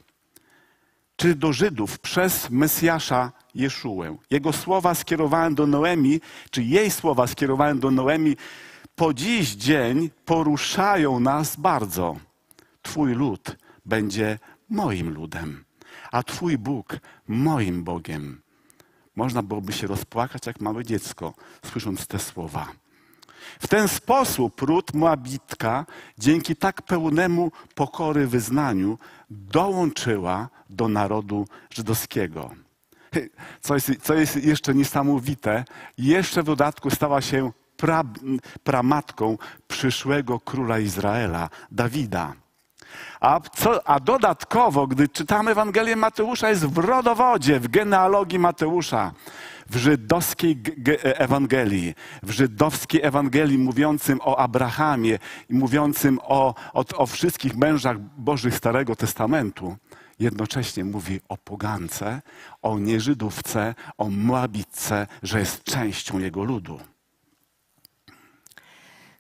Czy 1.16 1.34
do 1.34 1.52
Żydów 1.52 1.98
przez 1.98 2.50
Mesjasza 2.50 3.32
Jeszułę. 3.54 4.16
Jego 4.30 4.52
słowa 4.52 4.94
skierowałem 4.94 5.54
do 5.54 5.66
Noemi, 5.66 6.20
czy 6.50 6.62
jej 6.62 6.90
słowa 6.90 7.26
skierowałem 7.26 7.80
do 7.80 7.90
Noemi, 7.90 8.36
po 8.96 9.14
dziś 9.14 9.54
dzień 9.54 10.10
poruszają 10.24 11.20
nas 11.20 11.56
bardzo. 11.56 12.16
Twój 12.82 13.14
lud 13.14 13.56
będzie 13.84 14.38
moim 14.68 15.10
ludem, 15.10 15.64
a 16.12 16.22
Twój 16.22 16.58
Bóg 16.58 16.98
moim 17.28 17.84
Bogiem. 17.84 18.45
Można 19.16 19.42
byłoby 19.42 19.72
się 19.72 19.86
rozpłakać 19.86 20.46
jak 20.46 20.60
małe 20.60 20.84
dziecko, 20.84 21.34
słysząc 21.64 22.06
te 22.06 22.18
słowa. 22.18 22.66
W 23.60 23.66
ten 23.66 23.88
sposób 23.88 24.62
ród 24.62 24.94
Moabitka, 24.94 25.86
dzięki 26.18 26.56
tak 26.56 26.82
pełnemu 26.82 27.52
pokory 27.74 28.26
wyznaniu, 28.26 28.98
dołączyła 29.30 30.48
do 30.70 30.88
narodu 30.88 31.46
żydowskiego. 31.70 32.50
Co 33.60 33.74
jest, 33.74 33.92
co 34.02 34.14
jest 34.14 34.36
jeszcze 34.36 34.74
niesamowite, 34.74 35.64
jeszcze 35.98 36.42
w 36.42 36.46
dodatku 36.46 36.90
stała 36.90 37.20
się 37.20 37.52
pra, 37.76 38.02
pramatką 38.64 39.38
przyszłego 39.68 40.40
króla 40.40 40.78
Izraela, 40.78 41.50
Dawida. 41.70 42.34
A, 43.20 43.40
co, 43.56 43.88
a 43.88 44.00
dodatkowo, 44.00 44.86
gdy 44.86 45.08
czytamy 45.08 45.50
Ewangelię 45.50 45.96
Mateusza, 45.96 46.50
jest 46.50 46.66
w 46.66 46.78
rodowodzie, 46.78 47.60
w 47.60 47.68
genealogii 47.68 48.38
Mateusza, 48.38 49.12
w 49.70 49.76
żydowskiej 49.76 50.62
Ewangelii, 51.02 51.94
w 52.22 52.30
żydowskiej 52.30 53.00
Ewangelii 53.02 53.58
mówiącym 53.58 54.20
o 54.22 54.38
Abrahamie 54.38 55.18
i 55.50 55.54
mówiącym 55.54 56.18
o, 56.22 56.54
o, 56.72 56.84
o 56.96 57.06
wszystkich 57.06 57.56
mężach 57.56 57.98
Bożych 57.98 58.54
Starego 58.54 58.96
Testamentu, 58.96 59.76
jednocześnie 60.18 60.84
mówi 60.84 61.20
o 61.28 61.36
pogance, 61.36 62.22
o 62.62 62.78
nieżydówce, 62.78 63.74
o 63.98 64.10
Moabitce, 64.10 65.06
że 65.22 65.38
jest 65.38 65.64
częścią 65.64 66.18
jego 66.18 66.44
ludu. 66.44 66.80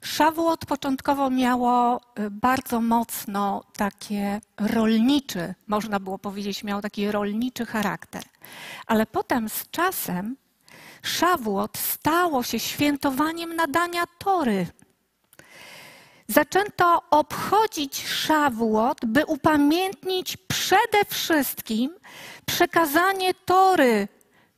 Szawłot 0.06 0.66
początkowo 0.66 1.30
miało 1.30 2.00
y, 2.18 2.30
bardzo 2.30 2.80
mocno 2.80 3.64
takie 3.76 4.40
rolniczy, 4.58 5.54
można 5.66 6.00
było 6.00 6.18
powiedzieć, 6.18 6.64
miał 6.64 6.82
taki 6.82 7.10
rolniczy 7.10 7.66
charakter. 7.66 8.22
Ale 8.86 9.06
potem 9.06 9.48
z 9.48 9.70
czasem 9.70 10.36
Szawłot 11.02 11.78
stało 11.78 12.42
się 12.42 12.58
świętowaniem 12.58 13.56
nadania 13.56 14.04
Tory. 14.18 14.66
Zaczęto 16.28 17.02
obchodzić 17.10 18.08
Szawłot, 18.08 18.98
by 19.06 19.26
upamiętnić 19.26 20.36
przede 20.36 21.04
wszystkim 21.08 21.94
przekazanie 22.46 23.34
Tory 23.34 24.08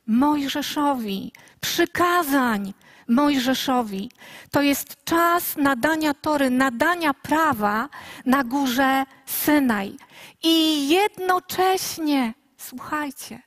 Mojżeszowi, 0.07 1.31
przykazań, 1.61 2.73
Mojżeszowi. 3.09 4.11
To 4.51 4.61
jest 4.61 5.03
czas 5.03 5.57
nadania 5.57 6.13
tory, 6.13 6.49
nadania 6.49 7.13
prawa 7.13 7.89
na 8.25 8.43
górze 8.43 9.05
Synaj. 9.25 9.97
I 10.43 10.89
jednocześnie, 10.89 12.33
słuchajcie, 12.57 13.41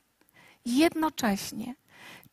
jednocześnie 0.65 1.75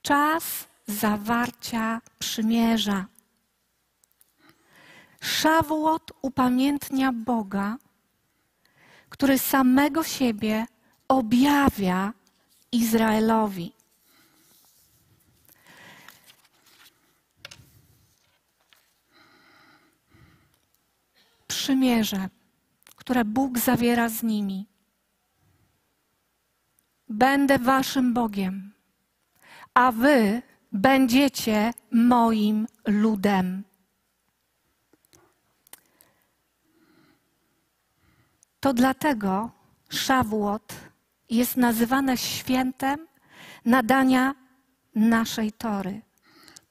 czas 0.03 0.45
zawarcia 0.87 2.01
przymierza. 2.19 3.07
Szawłot 5.21 6.13
upamiętnia 6.23 7.13
Boga, 7.13 7.77
który 9.09 9.39
samego 9.39 10.05
siebie 10.05 10.67
objawia 11.09 12.13
Izraelowi. 12.73 13.80
Przymierze, 21.61 22.29
które 22.97 23.25
Bóg 23.25 23.59
zawiera 23.59 24.09
z 24.09 24.23
nimi. 24.23 24.67
Będę 27.09 27.59
waszym 27.59 28.15
Bogiem, 28.15 28.73
a 29.75 29.93
wy 29.93 30.43
będziecie 30.73 31.73
moim 31.93 32.67
ludem. 32.87 33.65
To 38.61 38.75
dlatego 38.75 39.51
Szawłot 39.91 40.75
jest 41.31 41.57
nazywane 41.57 42.17
świętem 42.17 43.07
nadania 43.65 44.35
naszej 44.95 45.53
Tory. 45.53 46.03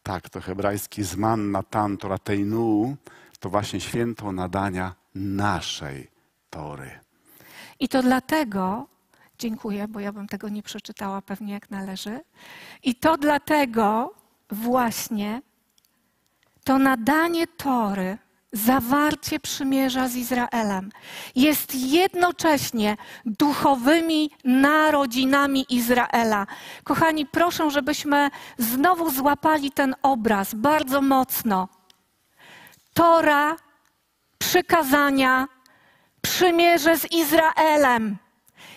Tak, 0.04 0.30
to 0.30 0.42
hebrajski 0.42 1.04
zman 1.04 1.52
Natan 1.52 1.98
Torateinu, 1.98 2.98
to 3.40 3.50
właśnie 3.50 3.82
święto 3.82 4.32
nadania 4.32 4.96
naszej 5.16 6.08
Tory. 6.50 7.00
I 7.80 7.90
to 7.90 8.02
dlatego, 8.02 8.88
dziękuję, 9.40 9.88
bo 9.88 10.00
ja 10.00 10.12
bym 10.12 10.28
tego 10.28 10.50
nie 10.50 10.64
przeczytała 10.64 11.22
pewnie 11.22 11.54
jak 11.54 11.70
należy, 11.70 12.20
i 12.84 12.96
to 12.96 13.18
dlatego 13.18 14.14
właśnie 14.52 15.42
to 16.64 16.78
nadanie 16.78 17.48
Tory, 17.48 18.18
zawarcie 18.54 19.40
przymierza 19.40 20.08
z 20.08 20.16
Izraelem 20.16 20.92
jest 21.36 21.76
jednocześnie 21.76 22.98
duchowymi 23.26 24.32
narodzinami 24.44 25.66
Izraela. 25.70 26.48
Kochani, 26.84 27.26
proszę, 27.26 27.72
żebyśmy 27.72 28.30
znowu 28.58 29.10
złapali 29.10 29.72
ten 29.72 29.96
obraz 30.02 30.54
bardzo 30.54 31.02
mocno. 31.02 31.68
Tora, 32.94 33.56
przykazania, 34.38 35.48
przymierze 36.22 36.98
z 36.98 37.12
Izraelem. 37.12 38.18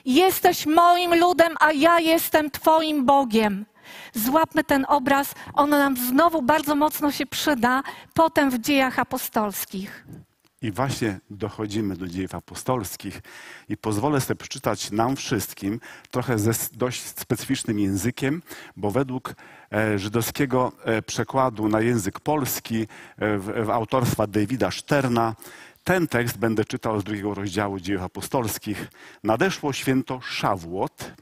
Jesteś 0.05 0.66
moim 0.66 1.14
ludem, 1.14 1.55
a 1.61 1.72
ja 1.72 2.01
jestem 2.01 2.51
Twoim 2.51 3.07
Bogiem. 3.07 3.66
Złapmy 4.14 4.64
ten 4.64 4.87
obraz, 4.88 5.35
on 5.55 5.70
nam 5.70 5.96
znowu 5.96 6.42
bardzo 6.42 6.75
mocno 6.75 7.12
się 7.12 7.27
przyda 7.27 7.83
potem 8.14 8.51
w 8.51 8.59
dziejach 8.59 8.98
apostolskich. 8.98 10.07
I 10.62 10.72
właśnie 10.72 11.20
dochodzimy 11.31 11.96
do 11.96 12.09
dziejów 12.09 12.35
apostolskich 12.35 13.20
i 13.68 13.77
pozwolę 13.77 14.20
sobie 14.20 14.38
przeczytać 14.38 14.90
nam 14.90 15.16
wszystkim 15.16 15.81
trochę 16.11 16.38
ze 16.38 16.53
dość 16.72 17.03
specyficznym 17.03 17.79
językiem, 17.79 18.42
bo 18.77 18.90
według 18.90 19.35
e, 19.72 19.98
żydowskiego 19.98 20.72
e, 20.85 21.03
przekładu 21.03 21.68
na 21.68 21.81
język 21.81 22.20
polski 22.20 22.81
e, 22.81 22.87
w, 23.38 23.66
w 23.66 23.70
autorstwa 23.70 24.27
Davida 24.27 24.70
Szterna 24.70 25.35
ten 25.85 26.09
tekst 26.09 26.38
będę 26.38 26.64
czytał 26.64 27.01
z 27.01 27.05
drugiego 27.05 27.35
rozdziału 27.35 27.81
dziejów 27.81 28.03
apostolskich. 28.03 28.90
Nadeszło 29.25 29.72
święto 29.72 30.20
Szawłot. 30.20 31.12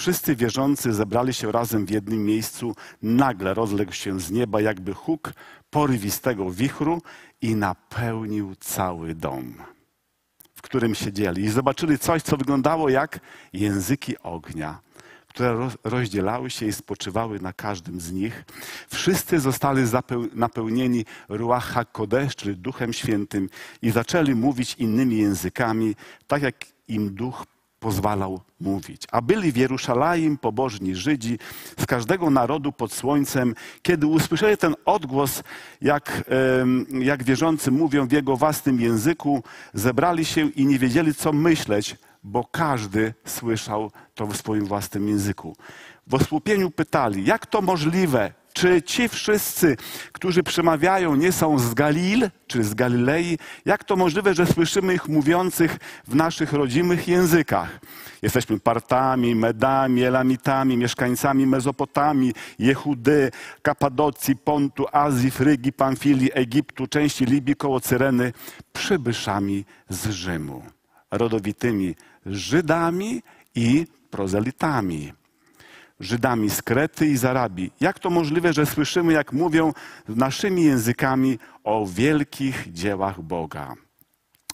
Wszyscy 0.00 0.36
wierzący 0.36 0.92
zebrali 0.92 1.34
się 1.34 1.52
razem 1.52 1.86
w 1.86 1.90
jednym 1.90 2.24
miejscu. 2.24 2.74
Nagle 3.02 3.54
rozległ 3.54 3.92
się 3.92 4.20
z 4.20 4.30
nieba 4.30 4.60
jakby 4.60 4.94
huk 4.94 5.32
porywistego 5.70 6.50
wichru 6.50 7.02
i 7.40 7.54
napełnił 7.54 8.54
cały 8.60 9.14
dom, 9.14 9.54
w 10.54 10.62
którym 10.62 10.94
siedzieli. 10.94 11.42
I 11.42 11.48
zobaczyli 11.48 11.98
coś, 11.98 12.22
co 12.22 12.36
wyglądało 12.36 12.88
jak 12.88 13.20
języki 13.52 14.18
ognia, 14.18 14.80
które 15.28 15.68
rozdzielały 15.84 16.50
się 16.50 16.66
i 16.66 16.72
spoczywały 16.72 17.40
na 17.40 17.52
każdym 17.52 18.00
z 18.00 18.12
nich. 18.12 18.44
Wszyscy 18.88 19.40
zostali 19.40 19.82
napełnieni 20.34 21.04
Ruach 21.28 21.64
HaKodesh, 21.64 22.36
czyli 22.36 22.56
Duchem 22.56 22.92
Świętym 22.92 23.48
i 23.82 23.90
zaczęli 23.90 24.34
mówić 24.34 24.74
innymi 24.78 25.16
językami, 25.16 25.94
tak 26.26 26.42
jak 26.42 26.56
im 26.88 27.14
Duch 27.14 27.46
pozwalał 27.80 28.40
mówić. 28.60 29.02
A 29.12 29.22
byli 29.22 29.52
w 29.52 29.56
Jerusalem 29.56 30.38
pobożni 30.38 30.94
Żydzi 30.94 31.38
z 31.80 31.86
każdego 31.86 32.30
narodu 32.30 32.72
pod 32.72 32.92
słońcem. 32.92 33.54
Kiedy 33.82 34.06
usłyszeli 34.06 34.56
ten 34.56 34.74
odgłos, 34.84 35.42
jak, 35.80 36.24
jak 37.00 37.24
wierzący 37.24 37.70
mówią 37.70 38.06
w 38.06 38.12
jego 38.12 38.36
własnym 38.36 38.80
języku, 38.80 39.42
zebrali 39.74 40.24
się 40.24 40.48
i 40.48 40.66
nie 40.66 40.78
wiedzieli, 40.78 41.14
co 41.14 41.32
myśleć, 41.32 41.96
bo 42.22 42.44
każdy 42.44 43.14
słyszał 43.24 43.90
to 44.14 44.26
w 44.26 44.36
swoim 44.36 44.66
własnym 44.66 45.08
języku. 45.08 45.56
W 46.06 46.14
osłupieniu 46.14 46.70
pytali, 46.70 47.24
jak 47.24 47.46
to 47.46 47.62
możliwe, 47.62 48.32
czy 48.52 48.82
ci 48.82 49.08
wszyscy, 49.08 49.76
którzy 50.12 50.42
przemawiają, 50.42 51.14
nie 51.14 51.32
są 51.32 51.58
z 51.58 51.74
Galil 51.74 52.30
czy 52.46 52.64
z 52.64 52.74
Galilei? 52.74 53.38
Jak 53.64 53.84
to 53.84 53.96
możliwe, 53.96 54.34
że 54.34 54.46
słyszymy 54.46 54.94
ich 54.94 55.08
mówiących 55.08 55.78
w 56.08 56.14
naszych 56.14 56.52
rodzimych 56.52 57.08
językach? 57.08 57.80
Jesteśmy 58.22 58.60
Partami, 58.60 59.34
Medami, 59.34 60.02
Elamitami, 60.02 60.76
mieszkańcami 60.76 61.46
Mezopotamii, 61.46 62.32
Jehudy, 62.58 63.30
Kapadocji, 63.62 64.36
Pontu, 64.36 64.86
Azji, 64.92 65.30
Frygi, 65.30 65.72
Pamfilii, 65.72 66.30
Egiptu, 66.34 66.86
części 66.86 67.24
Libii 67.24 67.56
koło 67.56 67.80
Cyreny, 67.80 68.32
przybyszami 68.72 69.64
z 69.88 70.10
Rzymu, 70.10 70.62
rodowitymi 71.10 71.94
Żydami 72.26 73.22
i 73.54 73.86
prozelitami. 74.10 75.19
Żydami 76.00 76.50
z 76.50 76.62
Krety 76.62 77.06
i 77.06 77.16
z 77.16 77.24
Arabii. 77.24 77.72
Jak 77.80 77.98
to 77.98 78.10
możliwe, 78.10 78.52
że 78.52 78.66
słyszymy, 78.66 79.12
jak 79.12 79.32
mówią 79.32 79.72
naszymi 80.08 80.64
językami 80.64 81.38
o 81.64 81.86
wielkich 81.86 82.72
dziełach 82.72 83.20
Boga? 83.22 83.74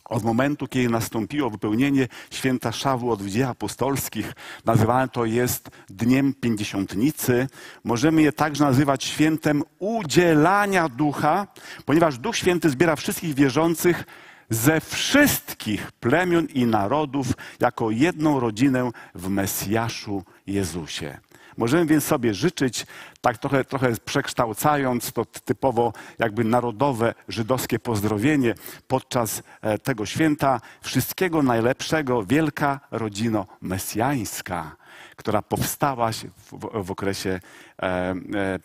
Od 0.04 0.24
momentu, 0.24 0.66
kiedy 0.68 0.88
nastąpiło 0.88 1.50
wypełnienie 1.50 2.08
święta 2.30 2.72
Szawłot 2.72 3.22
w 3.22 3.30
dziejach 3.30 3.50
apostolskich, 3.50 4.32
nazywane 4.64 5.08
to 5.08 5.24
jest 5.24 5.70
Dniem 5.88 6.34
Pięćdziesiątnicy. 6.34 7.46
Możemy 7.84 8.22
je 8.22 8.32
także 8.32 8.64
nazywać 8.64 9.04
świętem 9.04 9.62
udzielania 9.78 10.88
ducha, 10.88 11.46
ponieważ 11.84 12.18
Duch 12.18 12.36
Święty 12.36 12.70
zbiera 12.70 12.96
wszystkich 12.96 13.34
wierzących 13.34 14.04
ze 14.50 14.80
wszystkich 14.80 15.92
plemion 15.92 16.46
i 16.46 16.66
narodów 16.66 17.26
jako 17.60 17.90
jedną 17.90 18.40
rodzinę 18.40 18.90
w 19.14 19.28
Mesjaszu 19.28 20.22
Jezusie. 20.46 21.18
Możemy 21.56 21.86
więc 21.86 22.04
sobie 22.04 22.34
życzyć, 22.34 22.86
tak 23.20 23.38
trochę, 23.38 23.64
trochę 23.64 23.92
przekształcając 24.04 25.12
to 25.12 25.24
typowo 25.24 25.92
jakby 26.18 26.44
narodowe 26.44 27.14
żydowskie 27.28 27.78
pozdrowienie 27.78 28.54
podczas 28.88 29.42
e, 29.62 29.78
tego 29.78 30.06
święta, 30.06 30.60
wszystkiego 30.80 31.42
najlepszego, 31.42 32.24
wielka 32.24 32.80
rodzino 32.90 33.46
mesjańska, 33.60 34.76
która 35.16 35.42
powstała 35.42 36.10
w, 36.12 36.84
w 36.84 36.90
okresie 36.90 37.40
e, 37.82 37.84
e, 37.84 38.14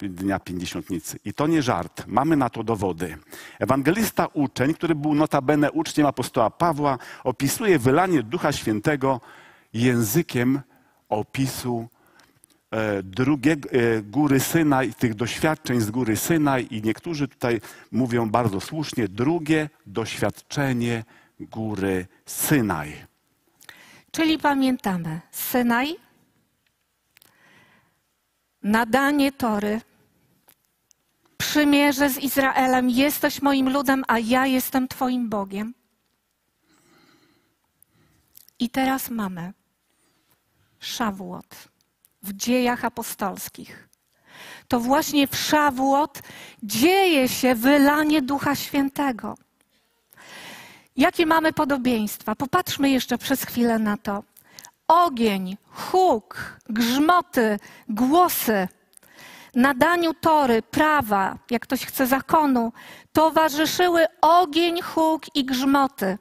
Dnia 0.10 0.40
Pięćdziesiątnicy. 0.40 1.20
I 1.26 1.34
to 1.34 1.48
nie 1.48 1.62
żart, 1.62 2.04
mamy 2.08 2.36
na 2.36 2.50
to 2.50 2.64
dowody. 2.64 3.18
Ewangelista 3.60 4.28
uczeń, 4.34 4.74
który 4.74 4.96
był 4.96 5.14
notabene 5.14 5.72
uczniem 5.72 6.08
apostoła 6.08 6.50
Pawła, 6.50 6.98
opisuje 7.24 7.80
wylanie 7.80 8.24
Ducha 8.24 8.52
Świętego 8.52 9.22
językiem 9.74 10.62
opisu 11.10 11.88
drugie 13.04 13.52
e, 13.52 14.02
góry 14.02 14.40
Synaj, 14.40 14.94
tych 14.94 15.16
doświadczeń 15.16 15.82
z 15.82 15.92
góry 15.92 16.18
Synaj 16.18 16.68
i 16.72 16.82
niektórzy 16.82 17.28
tutaj 17.28 17.62
mówią 17.92 18.30
bardzo 18.30 18.62
słusznie, 18.62 19.08
drugie 19.08 19.70
doświadczenie 19.86 21.04
góry 21.40 22.08
Synaj. 22.26 23.06
Czyli 24.12 24.38
pamiętamy 24.38 25.22
Synaj, 25.32 25.96
nadanie 28.64 29.32
Tory, 29.32 29.82
przymierze 31.38 32.10
z 32.10 32.18
Izraelem, 32.18 32.90
jesteś 32.90 33.42
moim 33.42 33.70
ludem, 33.70 34.04
a 34.08 34.20
ja 34.20 34.46
jestem 34.46 34.88
Twoim 34.88 35.30
Bogiem. 35.30 35.74
I 38.60 38.70
teraz 38.70 39.10
mamy 39.10 39.54
Szawłot 40.80 41.71
w 42.24 42.34
dziejach 42.34 42.86
apostolskich. 42.86 43.90
To 44.68 44.80
właśnie 44.80 45.28
w 45.28 45.36
Szawłot 45.36 46.22
dzieje 46.64 47.30
się 47.30 47.56
wylanie 47.56 48.22
Ducha 48.22 48.56
Świętego. 48.56 49.36
Jakie 50.96 51.26
mamy 51.26 51.54
podobieństwa? 51.54 52.36
Popatrzmy 52.36 52.90
jeszcze 52.90 53.18
przez 53.18 53.44
chwilę 53.44 53.80
na 53.80 53.98
to. 53.98 54.24
Ogień, 54.88 55.58
huk, 55.72 56.60
grzmoty, 56.70 57.60
głosy, 57.90 58.68
nadaniu 59.56 60.14
tory, 60.14 60.62
prawa, 60.62 61.38
jak 61.50 61.62
ktoś 61.62 61.86
chce 61.86 62.08
zakonu, 62.08 62.74
towarzyszyły 63.14 64.06
ogień, 64.22 64.82
huk 64.82 65.36
i 65.36 65.46
grzmoty. 65.46 66.18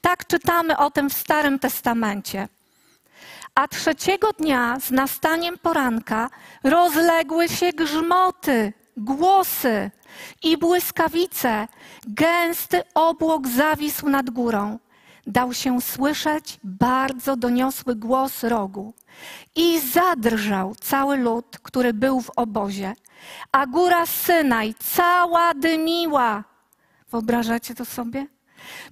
Tak 0.00 0.26
czytamy 0.26 0.78
o 0.78 0.90
tym 0.90 1.10
w 1.10 1.12
Starym 1.12 1.58
Testamencie. 1.58 2.48
A 3.54 3.68
trzeciego 3.68 4.32
dnia 4.32 4.80
z 4.80 4.90
nastaniem 4.90 5.58
poranka 5.58 6.30
rozległy 6.64 7.48
się 7.48 7.72
grzmoty, 7.72 8.72
głosy 8.96 9.90
i 10.42 10.56
błyskawice. 10.58 11.68
Gęsty 12.06 12.82
obłok 12.94 13.48
zawisł 13.48 14.08
nad 14.08 14.30
górą. 14.30 14.78
Dał 15.26 15.54
się 15.54 15.80
słyszeć 15.80 16.60
bardzo 16.64 17.36
doniosły 17.36 17.96
głos 17.96 18.44
rogu. 18.44 18.94
I 19.56 19.80
zadrżał 19.80 20.74
cały 20.74 21.16
lud, 21.16 21.58
który 21.62 21.94
był 21.94 22.20
w 22.20 22.30
obozie. 22.36 22.94
A 23.52 23.66
góra 23.66 24.06
Synaj 24.06 24.74
cała 24.78 25.54
dymiła. 25.54 26.44
Wyobrażacie 27.10 27.74
to 27.74 27.84
sobie? 27.84 28.26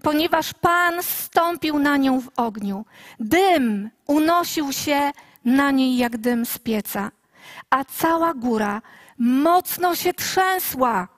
Ponieważ 0.03 0.55
Pan 0.55 1.03
stąpił 1.03 1.79
na 1.79 1.97
nią 1.97 2.21
w 2.21 2.29
ogniu. 2.37 2.85
Dym 3.21 3.91
unosił 4.07 4.73
się 4.73 5.11
na 5.45 5.71
niej 5.71 5.97
jak 5.97 6.17
dym 6.17 6.47
z 6.47 6.59
pieca, 6.59 7.11
a 7.71 7.85
cała 7.85 8.35
góra 8.35 8.83
mocno 9.19 9.95
się 9.95 10.13
trzęsła. 10.13 11.09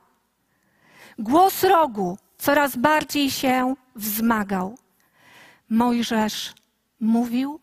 Głos 1.19 1.65
rogu 1.65 2.19
coraz 2.39 2.77
bardziej 2.77 3.31
się 3.31 3.75
wzmagał. 3.97 4.79
Mojżesz 5.71 6.55
mówił, 7.01 7.61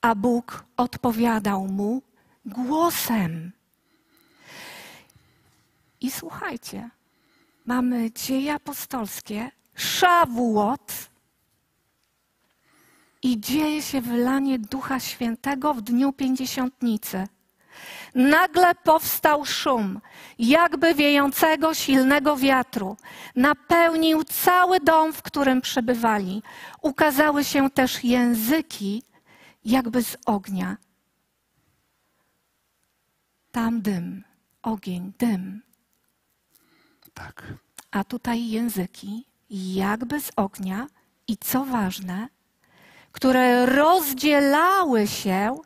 a 0.00 0.14
Bóg 0.14 0.64
odpowiadał 0.76 1.66
mu 1.66 2.02
głosem. 2.46 3.52
I 6.00 6.10
słuchajcie, 6.10 6.90
mamy 7.66 8.12
dzieje 8.12 8.54
apostolskie, 8.54 9.50
Szawłot 9.80 11.10
i 13.22 13.40
dzieje 13.40 13.82
się 13.82 14.00
wylanie 14.00 14.58
Ducha 14.58 15.00
Świętego 15.00 15.74
w 15.74 15.82
dniu 15.82 16.12
pięćdziesiątnicy. 16.12 17.26
Nagle 18.14 18.74
powstał 18.74 19.44
szum, 19.44 20.00
jakby 20.38 20.94
wiejącego 20.94 21.74
silnego 21.74 22.36
wiatru. 22.36 22.96
Napełnił 23.36 24.24
cały 24.24 24.80
dom, 24.80 25.12
w 25.12 25.22
którym 25.22 25.60
przebywali. 25.60 26.42
Ukazały 26.82 27.44
się 27.44 27.70
też 27.70 28.04
języki, 28.04 29.02
jakby 29.64 30.02
z 30.02 30.16
ognia. 30.26 30.76
Tam 33.52 33.82
dym, 33.82 34.24
ogień, 34.62 35.12
dym. 35.18 35.62
Tak. 37.14 37.54
A 37.90 38.04
tutaj 38.04 38.48
języki, 38.48 39.29
jakby 39.50 40.20
z 40.20 40.30
ognia 40.36 40.86
i 41.28 41.36
co 41.36 41.64
ważne, 41.64 42.28
które 43.12 43.66
rozdzielały 43.66 45.06
się 45.06 45.58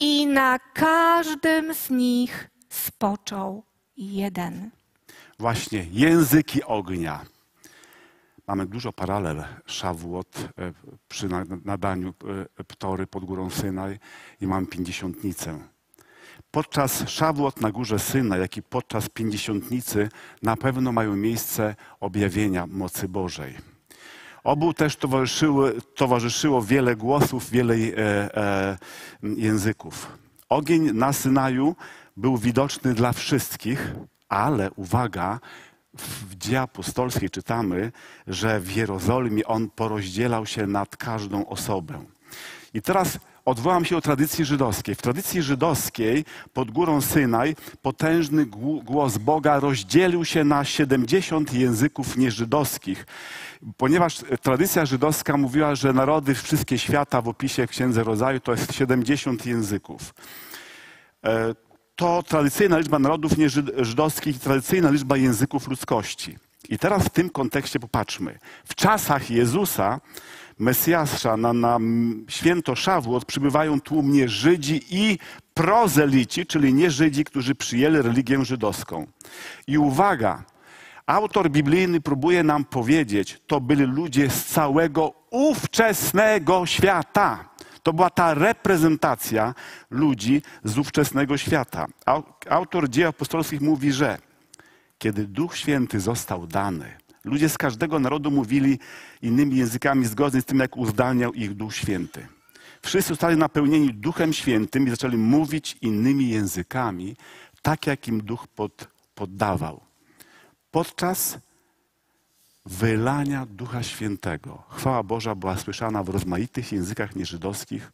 i 0.00 0.26
na 0.26 0.58
każdym 0.58 1.74
z 1.74 1.90
nich 1.90 2.50
spoczął 2.68 3.62
jeden. 3.96 4.70
Właśnie 5.38 5.86
języki 5.90 6.64
ognia. 6.64 7.24
Mamy 8.46 8.66
dużo 8.66 8.92
paralel 8.92 9.44
Szawłot 9.66 10.48
e, 10.58 10.72
przy 11.08 11.28
nadaniu 11.64 12.14
e, 12.58 12.64
Ptory 12.64 13.06
pod 13.06 13.24
górą 13.24 13.50
Synaj 13.50 13.98
i 14.40 14.46
mam 14.46 14.66
pięćdziesiątnicę. 14.66 15.58
Podczas 16.50 17.08
Szawłot 17.08 17.60
na 17.60 17.70
górze 17.70 17.98
Syna, 17.98 18.36
jak 18.36 18.56
i 18.56 18.62
podczas 18.62 19.08
Pięćdziesiątnicy 19.08 20.08
na 20.42 20.56
pewno 20.56 20.92
mają 20.92 21.16
miejsce 21.16 21.74
objawienia 22.00 22.66
mocy 22.66 23.08
Bożej. 23.08 23.54
Obu 24.44 24.74
też 24.74 24.96
towarzyszyło, 24.96 25.68
towarzyszyło 25.94 26.62
wiele 26.62 26.96
głosów, 26.96 27.50
wiele 27.50 27.74
e, 27.74 27.96
e, 28.36 28.78
języków. 29.22 30.18
Ogień 30.48 30.92
na 30.92 31.12
Synaju 31.12 31.76
był 32.16 32.36
widoczny 32.36 32.94
dla 32.94 33.12
wszystkich, 33.12 33.92
ale 34.28 34.70
uwaga, 34.70 35.40
w 35.94 36.34
dzieje 36.36 36.60
apostolskiej 36.60 37.30
czytamy, 37.30 37.92
że 38.26 38.60
w 38.60 38.76
Jerozolimie 38.76 39.46
on 39.46 39.70
porozdzielał 39.70 40.46
się 40.46 40.66
nad 40.66 40.96
każdą 40.96 41.46
osobę. 41.46 42.04
I 42.74 42.82
teraz 42.82 43.18
odwołam 43.50 43.84
się 43.84 43.94
do 43.94 44.00
tradycji 44.00 44.44
żydowskiej. 44.44 44.94
W 44.94 45.02
tradycji 45.02 45.42
żydowskiej 45.42 46.24
pod 46.52 46.70
górą 46.70 47.00
Synaj 47.00 47.56
potężny 47.82 48.46
głos 48.84 49.18
Boga 49.18 49.60
rozdzielił 49.60 50.24
się 50.24 50.44
na 50.44 50.64
70 50.64 51.54
języków 51.54 52.16
nieżydowskich. 52.16 53.06
Ponieważ 53.76 54.18
tradycja 54.42 54.86
żydowska 54.86 55.36
mówiła, 55.36 55.74
że 55.74 55.92
narody 55.92 56.34
wszystkie 56.34 56.78
świata 56.78 57.22
w 57.22 57.28
opisie 57.28 57.66
Księdze 57.66 58.04
Rodzaju 58.04 58.40
to 58.40 58.52
jest 58.52 58.74
70 58.74 59.46
języków. 59.46 60.14
E, 61.24 61.54
to 61.96 62.22
tradycyjna 62.22 62.78
liczba 62.78 62.98
narodów 62.98 63.38
nieżydowskich 63.38 64.36
i 64.36 64.40
tradycyjna 64.40 64.90
liczba 64.90 65.16
języków 65.16 65.68
ludzkości. 65.68 66.38
I 66.68 66.78
teraz 66.78 67.04
w 67.04 67.10
tym 67.10 67.30
kontekście 67.30 67.80
popatrzmy. 67.80 68.38
W 68.64 68.74
czasach 68.74 69.30
Jezusa 69.30 70.00
Mesjasza, 70.60 71.36
na, 71.36 71.52
na 71.52 71.78
święto 72.28 72.74
Szawłot 72.74 73.24
przybywają 73.24 73.80
tłumnie 73.80 74.28
Żydzi 74.28 74.80
i 74.90 75.18
prozelici, 75.54 76.46
czyli 76.46 76.74
nie 76.74 76.90
Żydzi, 76.90 77.24
którzy 77.24 77.54
przyjęli 77.54 78.02
religię 78.02 78.44
żydowską. 78.44 79.06
I 79.66 79.78
uwaga, 79.78 80.44
autor 81.06 81.50
biblijny 81.50 82.00
próbuje 82.00 82.42
nam 82.42 82.64
powiedzieć, 82.64 83.40
to 83.46 83.60
byli 83.60 83.84
ludzie 83.84 84.30
z 84.30 84.44
całego 84.44 85.12
ówczesnego 85.30 86.66
świata. 86.66 87.48
To 87.82 87.92
była 87.92 88.10
ta 88.10 88.34
reprezentacja 88.34 89.54
ludzi 89.90 90.42
z 90.64 90.78
ówczesnego 90.78 91.38
świata. 91.38 91.86
Autor 92.48 92.88
dzieł 92.88 93.08
apostolskich 93.08 93.60
mówi, 93.60 93.92
że 93.92 94.18
kiedy 94.98 95.26
Duch 95.26 95.56
Święty 95.56 96.00
został 96.00 96.46
dany, 96.46 96.99
Ludzie 97.24 97.48
z 97.48 97.58
każdego 97.58 97.98
narodu 97.98 98.30
mówili 98.30 98.78
innymi 99.22 99.56
językami 99.56 100.06
zgodnie 100.06 100.40
z 100.40 100.44
tym, 100.44 100.58
jak 100.58 100.76
uzdalniał 100.76 101.32
ich 101.32 101.54
Duch 101.54 101.74
Święty. 101.74 102.26
Wszyscy 102.82 103.08
zostali 103.08 103.36
napełnieni 103.36 103.94
Duchem 103.94 104.32
Świętym 104.32 104.86
i 104.86 104.90
zaczęli 104.90 105.16
mówić 105.16 105.76
innymi 105.80 106.28
językami, 106.28 107.16
tak 107.62 107.86
jak 107.86 108.08
im 108.08 108.22
Duch 108.22 108.46
pod, 108.48 108.88
poddawał. 109.14 109.80
Podczas 110.70 111.38
wylania 112.66 113.46
Ducha 113.46 113.82
Świętego, 113.82 114.62
chwała 114.68 115.02
Boża 115.02 115.34
była 115.34 115.56
słyszana 115.56 116.02
w 116.02 116.08
rozmaitych 116.08 116.72
językach 116.72 117.16
nieżydowskich. 117.16 117.92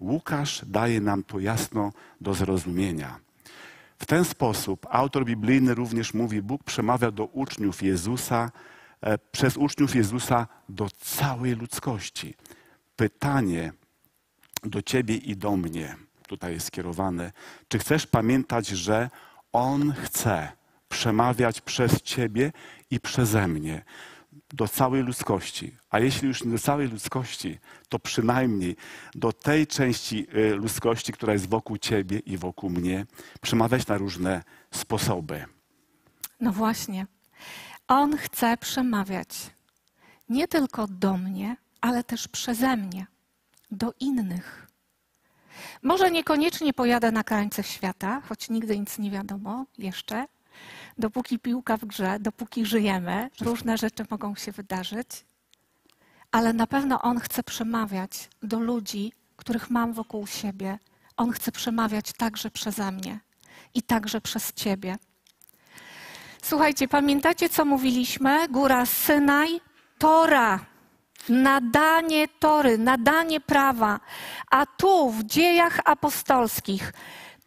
Łukasz 0.00 0.64
daje 0.66 1.00
nam 1.00 1.22
to 1.22 1.40
jasno 1.40 1.92
do 2.20 2.34
zrozumienia. 2.34 3.18
W 4.02 4.06
ten 4.06 4.24
sposób 4.24 4.86
autor 4.90 5.24
biblijny 5.24 5.74
również 5.74 6.14
mówi, 6.14 6.42
Bóg 6.42 6.64
przemawia 6.64 7.10
do 7.10 7.24
uczniów 7.24 7.82
Jezusa, 7.82 8.50
e, 9.00 9.18
przez 9.18 9.56
uczniów 9.56 9.94
Jezusa 9.94 10.46
do 10.68 10.88
całej 10.90 11.56
ludzkości. 11.56 12.34
Pytanie 12.96 13.72
do 14.62 14.82
ciebie 14.82 15.16
i 15.16 15.36
do 15.36 15.56
mnie 15.56 15.96
tutaj 16.28 16.52
jest 16.52 16.66
skierowane. 16.66 17.32
Czy 17.68 17.78
chcesz 17.78 18.06
pamiętać, 18.06 18.66
że 18.66 19.10
On 19.52 19.92
chce 19.92 20.52
przemawiać 20.88 21.60
przez 21.60 22.02
ciebie 22.02 22.52
i 22.90 23.00
przeze 23.00 23.48
mnie 23.48 23.84
do 24.52 24.68
całej 24.68 25.02
ludzkości. 25.02 25.76
A 25.90 25.98
jeśli 25.98 26.28
już 26.28 26.44
nie 26.44 26.52
do 26.52 26.58
całej 26.58 26.88
ludzkości, 26.88 27.58
to 27.88 27.98
przynajmniej 27.98 28.76
do 29.14 29.32
tej 29.32 29.66
części 29.66 30.26
y, 30.36 30.54
ludzkości, 30.54 31.12
która 31.12 31.32
jest 31.32 31.48
wokół 31.48 31.78
ciebie 31.78 32.18
i 32.18 32.36
wokół 32.36 32.70
mnie, 32.70 33.06
przemawiać 33.40 33.86
na 33.86 33.98
różne 33.98 34.42
sposoby. 34.70 35.44
No 36.40 36.52
właśnie. 36.52 37.06
On 37.88 38.16
chce 38.16 38.56
przemawiać 38.56 39.50
nie 40.28 40.48
tylko 40.48 40.86
do 40.86 41.16
mnie, 41.16 41.56
ale 41.80 42.04
też 42.04 42.28
przeze 42.28 42.76
mnie, 42.76 43.06
do 43.70 43.92
innych. 44.00 44.66
Może 45.82 46.10
niekoniecznie 46.10 46.72
pojadę 46.72 47.12
na 47.12 47.24
krańce 47.24 47.62
świata, 47.62 48.20
choć 48.28 48.50
nigdy 48.50 48.78
nic 48.78 48.98
nie 48.98 49.10
wiadomo 49.10 49.66
jeszcze, 49.78 50.26
dopóki 50.98 51.38
piłka 51.38 51.76
w 51.76 51.84
grze, 51.84 52.18
dopóki 52.20 52.66
żyjemy, 52.66 53.30
różne 53.40 53.78
rzeczy 53.78 54.04
mogą 54.10 54.34
się 54.34 54.52
wydarzyć, 54.52 55.08
ale 56.32 56.52
na 56.52 56.66
pewno 56.66 57.02
On 57.02 57.20
chce 57.20 57.42
przemawiać 57.42 58.28
do 58.42 58.60
ludzi, 58.60 59.12
których 59.36 59.70
mam 59.70 59.92
wokół 59.92 60.26
siebie. 60.26 60.78
On 61.16 61.32
chce 61.32 61.52
przemawiać 61.52 62.12
także 62.12 62.50
przeze 62.50 62.92
mnie 62.92 63.20
i 63.74 63.82
także 63.82 64.20
przez 64.20 64.52
Ciebie. 64.52 64.96
Słuchajcie, 66.42 66.88
pamiętacie, 66.88 67.48
co 67.48 67.64
mówiliśmy? 67.64 68.48
Góra 68.48 68.86
Synaj, 68.86 69.60
Tora, 69.98 70.60
nadanie 71.28 72.28
Tory, 72.28 72.78
nadanie 72.78 73.40
prawa. 73.40 74.00
A 74.50 74.66
tu 74.66 75.10
w 75.10 75.24
dziejach 75.24 75.80
apostolskich 75.84 76.92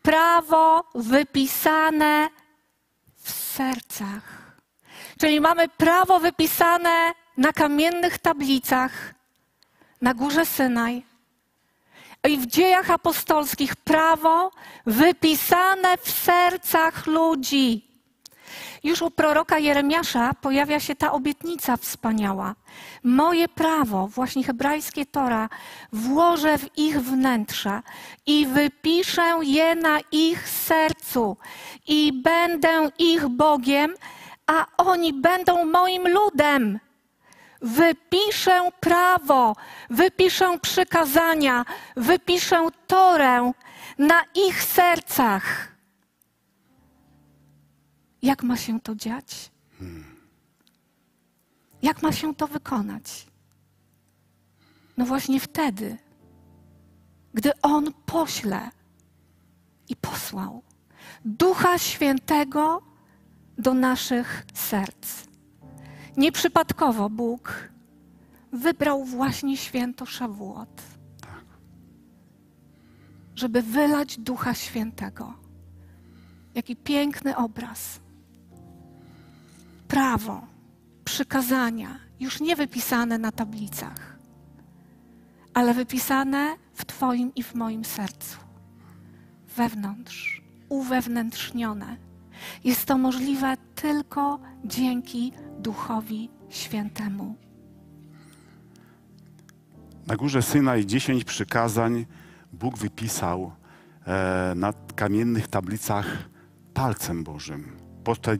prawo 0.01 0.83
wypisane 0.95 2.29
sercach. 3.55 4.55
Czyli 5.19 5.41
mamy 5.41 5.67
prawo 5.67 6.19
wypisane 6.19 7.13
na 7.37 7.53
kamiennych 7.53 8.19
tablicach 8.19 9.13
na 10.01 10.13
górze 10.13 10.45
Synaj. 10.45 11.03
I 12.29 12.37
w 12.37 12.45
dziejach 12.45 12.89
apostolskich 12.89 13.75
prawo 13.75 14.51
wypisane 14.85 15.97
w 15.97 16.11
sercach 16.11 17.07
ludzi. 17.07 17.87
Już 18.85 19.01
u 19.01 19.11
proroka 19.11 19.59
Jeremiasza 19.59 20.33
pojawia 20.41 20.79
się 20.79 20.95
ta 20.95 21.11
obietnica 21.11 21.77
wspaniała. 21.77 22.55
Moje 23.03 23.47
prawo, 23.47 24.07
właśnie 24.07 24.43
hebrajskie 24.43 25.05
Tora, 25.05 25.49
włożę 25.93 26.57
w 26.57 26.77
ich 26.77 27.01
wnętrza 27.01 27.83
i 28.25 28.45
wypiszę 28.45 29.39
je 29.41 29.75
na 29.75 29.99
ich 30.11 30.49
sercu 30.49 31.37
i 31.87 32.21
będę 32.23 32.89
ich 32.99 33.27
Bogiem, 33.27 33.93
a 34.47 34.65
oni 34.77 35.13
będą 35.13 35.65
moim 35.65 36.07
ludem. 36.07 36.79
Wypiszę 37.61 38.69
prawo, 38.79 39.55
wypiszę 39.89 40.59
przykazania, 40.61 41.65
wypiszę 41.97 42.67
Torę 42.87 43.51
na 43.97 44.21
ich 44.35 44.63
sercach. 44.63 45.74
Jak 48.25 48.43
ma 48.43 48.57
się 48.57 48.81
to 48.81 48.95
dziać? 48.95 49.51
Jak 51.81 52.01
ma 52.01 52.11
się 52.11 52.35
to 52.35 52.47
wykonać? 52.47 53.27
No 54.97 55.05
właśnie 55.05 55.39
wtedy, 55.39 55.97
gdy 57.33 57.61
On 57.61 57.93
pośle 58.05 58.69
i 59.89 59.95
posłał 59.95 60.63
Ducha 61.25 61.77
Świętego 61.77 62.81
do 63.57 63.73
naszych 63.73 64.45
serc. 64.53 65.27
Nieprzypadkowo 66.17 67.09
Bóg 67.09 67.69
wybrał 68.51 69.05
właśnie 69.05 69.57
święto 69.57 70.05
Szawuot, 70.05 70.81
żeby 73.35 73.61
wylać 73.61 74.17
Ducha 74.19 74.53
Świętego. 74.53 75.33
Jaki 76.55 76.75
piękny 76.75 77.37
obraz 77.37 78.04
prawo, 79.87 80.47
przykazania, 81.05 81.99
już 82.19 82.41
nie 82.41 82.55
wypisane 82.55 83.17
na 83.17 83.31
tablicach, 83.31 84.17
ale 85.53 85.73
wypisane 85.73 86.55
w 86.73 86.85
Twoim 86.85 87.31
i 87.35 87.43
w 87.43 87.55
moim 87.55 87.85
sercu, 87.85 88.37
wewnątrz, 89.57 90.41
uwewnętrznione. 90.69 91.97
Jest 92.63 92.85
to 92.85 92.97
możliwe 92.97 93.57
tylko 93.75 94.39
dzięki 94.65 95.31
Duchowi 95.59 96.29
Świętemu. 96.49 97.35
Na 100.07 100.15
górze 100.15 100.41
Syna 100.41 100.77
i 100.77 100.85
dziesięć 100.85 101.23
przykazań 101.23 102.05
Bóg 102.53 102.77
wypisał 102.77 103.51
e, 104.07 104.53
na 104.55 104.73
kamiennych 104.95 105.47
tablicach 105.47 106.29
palcem 106.73 107.23
Bożym 107.23 107.84
podczas 108.05 108.37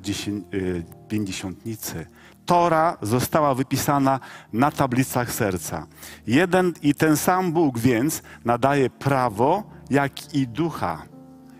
y, 0.53 0.83
pięćdziesiątnicy. 1.07 2.05
Tora 2.45 2.97
została 3.01 3.55
wypisana 3.55 4.19
na 4.53 4.71
tablicach 4.71 5.31
serca. 5.31 5.87
Jeden 6.27 6.73
i 6.81 6.95
ten 6.95 7.17
sam 7.17 7.51
Bóg 7.51 7.79
więc 7.79 8.21
nadaje 8.45 8.89
prawo, 8.89 9.63
jak 9.89 10.33
i 10.33 10.47
ducha. 10.47 11.05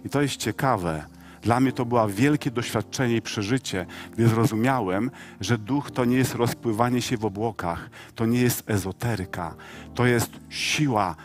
I 0.06 0.10
to 0.10 0.22
jest 0.22 0.38
ciekawe. 0.38 1.06
Dla 1.42 1.60
mnie 1.60 1.72
to 1.72 1.86
było 1.86 2.08
wielkie 2.08 2.52
doświadczenie 2.52 3.16
i 3.16 3.22
przeżycie, 3.22 3.86
gdy 4.14 4.28
zrozumiałem, 4.28 5.12
że 5.42 5.58
duch 5.58 5.92
to 5.92 6.06
nie 6.06 6.18
jest 6.18 6.36
rozpływanie 6.36 7.02
się 7.02 7.18
w 7.18 7.26
obłokach, 7.26 7.90
to 8.16 8.26
nie 8.26 8.42
jest 8.42 8.70
ezoteryka, 8.70 9.56
to 9.96 10.06
jest 10.06 10.32
siła, 10.50 11.16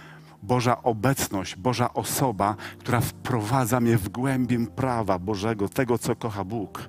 Boża 0.42 0.82
obecność, 0.82 1.56
Boża 1.56 1.94
osoba, 1.94 2.56
która 2.78 3.00
wprowadza 3.00 3.80
mnie 3.80 3.96
w 3.96 4.08
głębię 4.08 4.66
prawa 4.66 5.18
Bożego, 5.18 5.68
tego, 5.68 5.98
co 5.98 6.16
kocha 6.16 6.44
Bóg. 6.44 6.88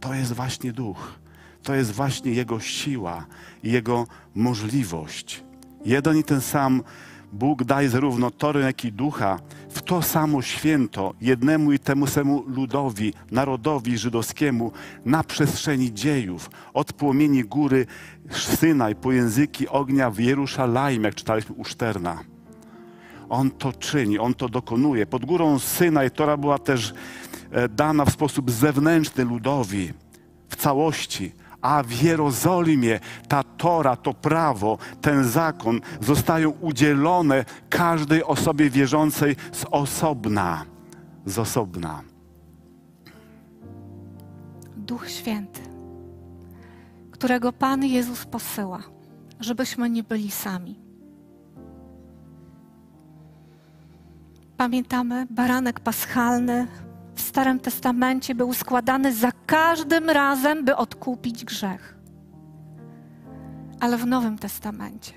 To 0.00 0.14
jest 0.14 0.32
właśnie 0.32 0.72
duch. 0.72 1.20
To 1.62 1.74
jest 1.74 1.92
właśnie 1.92 2.32
Jego 2.32 2.60
siła 2.60 3.26
i 3.62 3.72
Jego 3.72 4.06
możliwość. 4.34 5.44
Jeden 5.84 6.18
i 6.18 6.24
ten 6.24 6.40
sam 6.40 6.82
Bóg 7.32 7.64
daje 7.64 7.88
zarówno 7.88 8.30
Torę, 8.30 8.60
jak 8.60 8.84
i 8.84 8.92
ducha 8.92 9.38
w 9.70 9.82
to 9.82 10.02
samo 10.02 10.42
święto 10.42 11.14
jednemu 11.20 11.72
i 11.72 11.78
temu 11.78 12.06
samemu 12.06 12.44
ludowi, 12.46 13.12
narodowi 13.30 13.98
żydowskiemu 13.98 14.72
na 15.04 15.24
przestrzeni 15.24 15.94
dziejów, 15.94 16.50
od 16.74 16.92
płomieni 16.92 17.44
góry 17.44 17.86
Synaj 18.30 18.94
po 18.94 19.12
języki 19.12 19.68
ognia 19.68 20.10
w 20.10 20.18
Jerusalem, 20.18 21.04
jak 21.04 21.14
czytaliśmy 21.14 21.54
u 21.54 21.64
Szterna. 21.64 22.29
On 23.30 23.50
to 23.50 23.72
czyni, 23.72 24.18
On 24.18 24.34
to 24.34 24.48
dokonuje. 24.48 25.06
Pod 25.06 25.24
górą 25.24 25.58
Syna 25.58 26.04
i 26.04 26.10
Tora 26.10 26.36
była 26.36 26.58
też 26.58 26.94
e, 27.50 27.68
dana 27.68 28.04
w 28.04 28.12
sposób 28.12 28.50
zewnętrzny 28.50 29.24
ludowi, 29.24 29.92
w 30.48 30.56
całości. 30.56 31.32
A 31.62 31.82
w 31.82 32.02
Jerozolimie 32.02 33.00
ta 33.28 33.42
Tora, 33.42 33.96
to 33.96 34.14
prawo, 34.14 34.78
ten 35.00 35.24
zakon 35.24 35.80
zostają 36.00 36.50
udzielone 36.50 37.44
każdej 37.68 38.24
osobie 38.24 38.70
wierzącej 38.70 39.36
z 39.52 39.64
osobna. 39.70 40.64
Z 41.26 41.38
osobna. 41.38 42.02
Duch 44.76 45.10
Święty, 45.10 45.60
którego 47.10 47.52
Pan 47.52 47.84
Jezus 47.84 48.24
posyła, 48.24 48.82
żebyśmy 49.40 49.90
nie 49.90 50.02
byli 50.02 50.30
sami 50.30 50.79
Pamiętamy, 54.60 55.26
baranek 55.30 55.80
paschalny 55.80 56.66
w 57.14 57.20
Starym 57.20 57.60
Testamencie 57.60 58.34
był 58.34 58.54
składany 58.54 59.14
za 59.14 59.32
każdym 59.46 60.10
razem, 60.10 60.64
by 60.64 60.76
odkupić 60.76 61.44
grzech. 61.44 61.98
ale 63.80 63.96
w 63.96 64.06
Nowym 64.06 64.38
Testamencie 64.38 65.12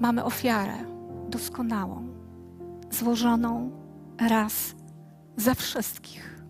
mamy 0.00 0.24
ofiarę 0.24 0.76
doskonałą, 1.28 2.08
złożoną 2.90 3.70
raz 4.28 4.74
za 5.36 5.54
wszystkich. 5.54 6.42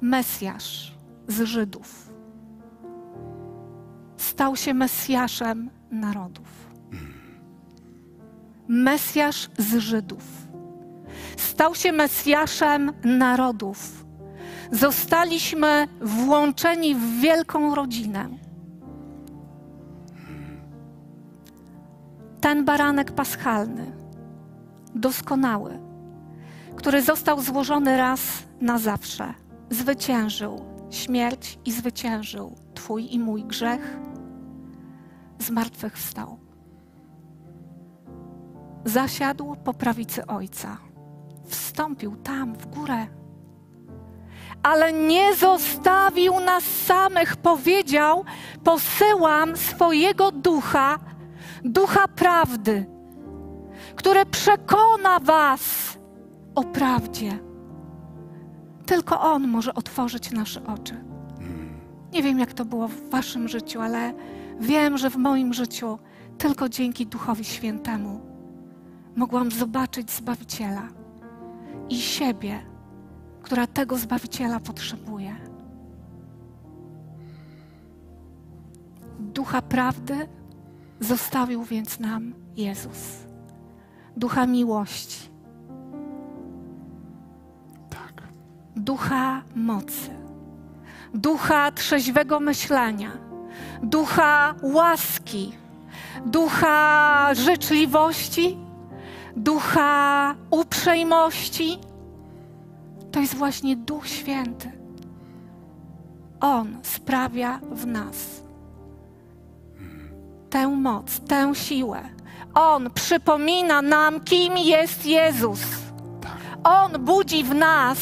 Mesjasz 0.00 0.98
z 1.28 1.42
Żydów 1.42 2.12
stał 4.16 4.56
się 4.56 4.74
Mesjaszem 4.74 5.70
narodów. 5.90 6.57
Mesjasz 8.68 9.50
z 9.58 9.78
Żydów 9.78 10.48
stał 11.36 11.74
się 11.74 11.92
Mesjaszem 11.92 12.92
narodów. 13.04 14.06
Zostaliśmy 14.72 15.88
włączeni 16.00 16.94
w 16.94 17.20
wielką 17.20 17.74
rodzinę. 17.74 18.28
Ten 22.40 22.64
baranek 22.64 23.12
paschalny, 23.12 23.92
doskonały, 24.94 25.80
który 26.76 27.02
został 27.02 27.40
złożony 27.40 27.96
raz 27.96 28.20
na 28.60 28.78
zawsze, 28.78 29.34
zwyciężył 29.70 30.64
śmierć 30.90 31.58
i 31.64 31.72
zwyciężył 31.72 32.54
Twój 32.74 33.14
i 33.14 33.18
mój 33.18 33.44
grzech, 33.44 33.98
zmartwychwstał. 35.38 36.47
Zasiadł 38.88 39.56
po 39.64 39.74
prawicy 39.74 40.26
Ojca, 40.26 40.76
wstąpił 41.46 42.16
tam 42.16 42.54
w 42.54 42.66
górę, 42.66 43.06
ale 44.62 44.92
nie 44.92 45.34
zostawił 45.34 46.40
nas 46.40 46.64
samych. 46.64 47.36
Powiedział: 47.36 48.24
Posyłam 48.64 49.56
swojego 49.56 50.32
ducha, 50.32 50.98
ducha 51.64 52.08
prawdy, 52.08 52.86
który 53.96 54.26
przekona 54.26 55.20
Was 55.20 55.98
o 56.54 56.64
prawdzie. 56.64 57.38
Tylko 58.86 59.20
On 59.20 59.48
może 59.48 59.74
otworzyć 59.74 60.30
nasze 60.30 60.66
oczy. 60.66 61.04
Nie 62.12 62.22
wiem, 62.22 62.38
jak 62.38 62.52
to 62.52 62.64
było 62.64 62.88
w 62.88 63.10
Waszym 63.10 63.48
życiu, 63.48 63.80
ale 63.80 64.12
wiem, 64.60 64.98
że 64.98 65.10
w 65.10 65.16
moim 65.16 65.54
życiu 65.54 65.98
tylko 66.38 66.68
dzięki 66.68 67.06
Duchowi 67.06 67.44
Świętemu 67.44 68.27
mogłam 69.18 69.50
zobaczyć 69.50 70.10
Zbawiciela 70.10 70.88
i 71.88 72.00
siebie, 72.00 72.60
która 73.42 73.66
tego 73.66 73.96
Zbawiciela 73.96 74.60
potrzebuje. 74.60 75.36
Ducha 79.18 79.62
prawdy 79.62 80.28
zostawił 81.00 81.64
więc 81.64 82.00
nam 82.00 82.34
Jezus. 82.56 83.24
Ducha 84.16 84.46
miłości. 84.46 85.28
Tak. 87.90 88.22
Ducha 88.76 89.42
mocy. 89.54 90.10
Ducha 91.14 91.72
trzeźwego 91.72 92.40
myślenia. 92.40 93.10
Ducha 93.82 94.54
łaski. 94.62 95.52
Ducha 96.26 97.34
życzliwości. 97.34 98.67
Ducha 99.38 100.34
uprzejmości. 100.50 101.78
To 103.12 103.20
jest 103.20 103.34
właśnie 103.34 103.76
Duch 103.76 104.08
Święty. 104.08 104.72
On 106.40 106.78
sprawia 106.82 107.60
w 107.70 107.86
nas 107.86 108.42
tę 110.50 110.68
moc, 110.68 111.20
tę 111.20 111.54
siłę. 111.54 112.00
On 112.54 112.90
przypomina 112.90 113.82
nam, 113.82 114.20
kim 114.20 114.58
jest 114.58 115.06
Jezus. 115.06 115.60
On 116.64 117.04
budzi 117.04 117.44
w 117.44 117.54
nas 117.54 117.98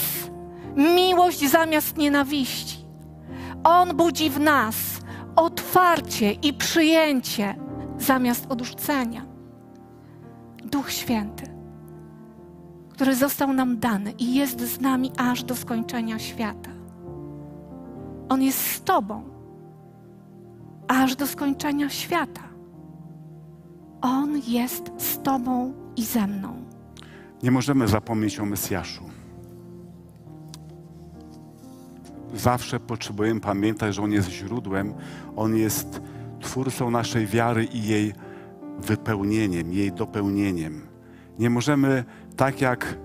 miłość 0.76 1.51
zamiast 1.51 1.97
nienawiści. 1.97 2.76
On 3.64 3.97
budzi 3.97 4.30
w 4.30 4.41
nas 4.41 4.76
otwarcie 5.37 6.32
i 6.32 6.55
przyjęcie 6.55 7.55
zamiast 7.99 8.47
odrzucenia. 8.49 9.36
Duch 10.66 10.90
Święty, 10.90 11.46
który 12.90 13.14
został 13.14 13.52
nam 13.52 13.78
dany 13.78 14.12
i 14.12 14.34
jest 14.34 14.60
z 14.60 14.80
nami 14.80 15.12
aż 15.18 15.44
do 15.44 15.56
skończenia 15.56 16.18
świata. 16.18 16.70
On 18.28 18.42
jest 18.42 18.58
z 18.58 18.82
Tobą 18.82 19.22
aż 20.88 21.16
do 21.16 21.26
skończenia 21.26 21.88
świata. 21.88 22.42
On 24.00 24.40
jest 24.46 24.90
z 24.98 25.22
Tobą 25.22 25.72
i 25.96 26.04
ze 26.04 26.26
mną. 26.26 26.56
Nie 27.42 27.50
możemy 27.50 27.88
zapomnieć 27.88 28.40
o 28.40 28.46
Mesjaszu. 28.46 29.04
Zawsze 32.34 32.80
potrzebujemy 32.80 33.40
pamiętać, 33.40 33.94
że 33.94 34.02
On 34.02 34.12
jest 34.12 34.30
źródłem, 34.30 34.94
On 35.36 35.56
jest 35.56 36.00
twórcą 36.40 36.90
naszej 36.90 37.26
wiary 37.26 37.64
i 37.64 37.82
jej 37.82 38.12
wypełnieniem, 38.79 39.72
jej 39.72 39.93
dopełnieniem. 39.93 40.87
Nie 41.39 41.51
możemy, 41.51 42.05
tak 42.37 42.61
jak 42.61 42.99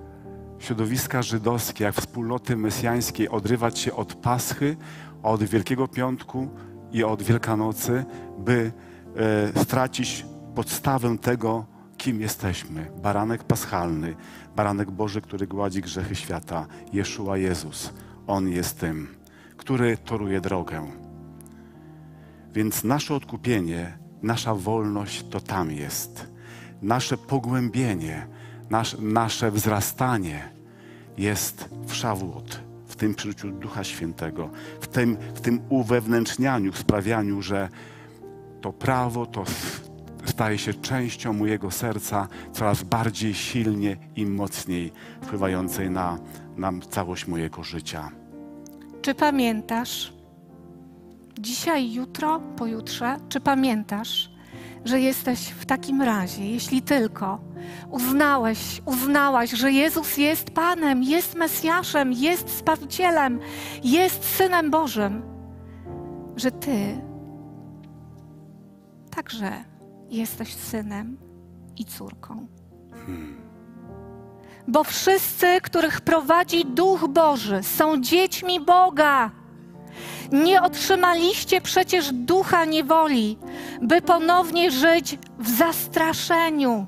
środowiska 0.59 1.21
żydowskie, 1.21 1.83
jak 1.83 1.95
wspólnoty 1.95 2.57
mesjańskiej, 2.57 3.29
odrywać 3.29 3.79
się 3.79 3.93
od 3.93 4.13
Paschy, 4.13 4.77
od 5.23 5.43
Wielkiego 5.43 5.87
Piątku 5.87 6.49
i 6.91 7.03
od 7.03 7.23
Wielkanocy, 7.23 8.05
by 8.39 8.71
e, 9.55 9.63
stracić 9.63 10.25
podstawę 10.55 11.17
tego, 11.17 11.65
kim 11.97 12.21
jesteśmy. 12.21 12.91
Baranek 13.01 13.43
paschalny, 13.43 14.15
baranek 14.55 14.91
Boży, 14.91 15.21
który 15.21 15.47
gładzi 15.47 15.81
grzechy 15.81 16.15
świata, 16.15 16.67
Jeszua 16.93 17.37
Jezus. 17.37 17.93
On 18.27 18.49
jest 18.49 18.79
tym, 18.79 19.07
który 19.57 19.97
toruje 19.97 20.41
drogę. 20.41 20.91
Więc 22.53 22.83
nasze 22.83 23.15
odkupienie, 23.15 23.97
nasza 24.23 24.55
wolność 24.55 25.25
to 25.29 25.39
tam 25.39 25.71
jest. 25.71 26.27
Nasze 26.81 27.17
pogłębienie, 27.17 28.27
nasz, 28.69 28.97
nasze 28.99 29.51
wzrastanie 29.51 30.49
jest 31.17 31.69
w 31.85 31.93
Szawłot, 31.93 32.59
w 32.87 32.95
tym 32.95 33.15
przyjściu 33.15 33.51
Ducha 33.51 33.83
Świętego, 33.83 34.49
w 34.81 34.87
tym, 34.87 35.17
w 35.35 35.41
tym 35.41 35.61
uwewnętrznianiu, 35.69 36.73
sprawianiu, 36.73 37.41
że 37.41 37.69
to 38.61 38.73
prawo, 38.73 39.25
to 39.25 39.43
staje 40.25 40.57
się 40.57 40.73
częścią 40.73 41.33
mojego 41.33 41.71
serca, 41.71 42.27
coraz 42.53 42.83
bardziej 42.83 43.33
silnie 43.33 43.97
i 44.15 44.25
mocniej 44.25 44.91
wpływającej 45.21 45.89
na, 45.89 46.17
na 46.57 46.71
całość 46.89 47.27
mojego 47.27 47.63
życia. 47.63 48.11
Czy 49.01 49.15
pamiętasz, 49.15 50.13
dzisiaj, 51.41 51.93
jutro, 51.93 52.39
pojutrze, 52.39 53.17
czy 53.29 53.39
pamiętasz, 53.39 54.31
że 54.85 54.99
jesteś 54.99 55.39
w 55.39 55.65
takim 55.65 56.01
razie, 56.01 56.51
jeśli 56.51 56.81
tylko 56.81 57.39
uznałeś, 57.89 58.81
uznałaś, 58.85 59.51
że 59.51 59.71
Jezus 59.71 60.17
jest 60.17 60.49
Panem, 60.51 61.03
jest 61.03 61.35
Mesjaszem, 61.35 62.13
jest 62.13 62.57
Zbawicielem, 62.57 63.39
jest 63.83 64.23
Synem 64.23 64.71
Bożym, 64.71 65.21
że 66.35 66.51
Ty 66.51 67.01
także 69.15 69.51
jesteś 70.09 70.53
synem 70.55 71.17
i 71.77 71.85
córką. 71.85 72.47
Bo 74.67 74.83
wszyscy, 74.83 75.61
których 75.63 76.01
prowadzi 76.01 76.65
Duch 76.65 77.07
Boży, 77.07 77.63
są 77.63 78.01
dziećmi 78.01 78.59
Boga. 78.59 79.31
Nie 80.31 80.61
otrzymaliście 80.61 81.61
przecież 81.61 82.11
ducha 82.13 82.65
niewoli, 82.65 83.37
by 83.81 84.01
ponownie 84.01 84.71
żyć 84.71 85.17
w 85.39 85.49
zastraszeniu, 85.49 86.85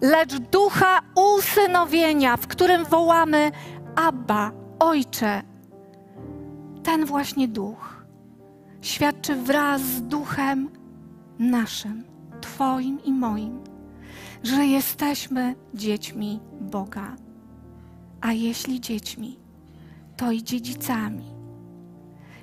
lecz 0.00 0.36
ducha 0.36 1.00
usynowienia, 1.14 2.36
w 2.36 2.46
którym 2.46 2.84
wołamy 2.84 3.50
Abba, 3.96 4.52
Ojcze. 4.78 5.42
Ten 6.82 7.04
właśnie 7.04 7.48
duch 7.48 8.06
świadczy 8.80 9.36
wraz 9.36 9.82
z 9.82 10.02
duchem 10.02 10.70
naszym, 11.38 12.04
Twoim 12.40 13.04
i 13.04 13.12
moim, 13.12 13.60
że 14.42 14.66
jesteśmy 14.66 15.54
dziećmi 15.74 16.40
Boga. 16.60 17.16
A 18.20 18.32
jeśli 18.32 18.80
dziećmi, 18.80 19.38
to 20.16 20.30
i 20.30 20.42
dziedzicami. 20.42 21.35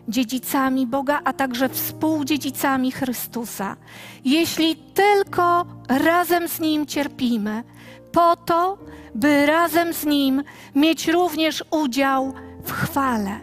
Dziedzicami 0.07 0.87
Boga, 0.87 1.21
a 1.23 1.33
także 1.33 1.69
współdziedzicami 1.69 2.91
Chrystusa. 2.91 3.75
Jeśli 4.25 4.75
tylko 4.75 5.65
razem 5.89 6.47
z 6.47 6.59
Nim 6.59 6.85
cierpimy, 6.85 7.63
po 8.11 8.35
to, 8.35 8.77
by 9.15 9.45
razem 9.45 9.93
z 9.93 10.05
Nim 10.05 10.43
mieć 10.75 11.07
również 11.07 11.63
udział 11.71 12.33
w 12.63 12.71
chwale. 12.71 13.39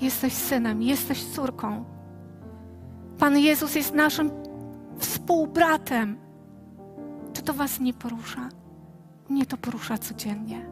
Jesteś 0.00 0.32
synem, 0.32 0.82
jesteś 0.82 1.24
córką. 1.24 1.84
Pan 3.18 3.38
Jezus 3.38 3.74
jest 3.74 3.94
naszym 3.94 4.30
współbratem. 4.98 6.18
Czy 7.32 7.42
to 7.42 7.52
Was 7.52 7.80
nie 7.80 7.92
porusza? 7.92 8.48
Mnie 9.28 9.46
to 9.46 9.56
porusza 9.56 9.98
codziennie. 9.98 10.66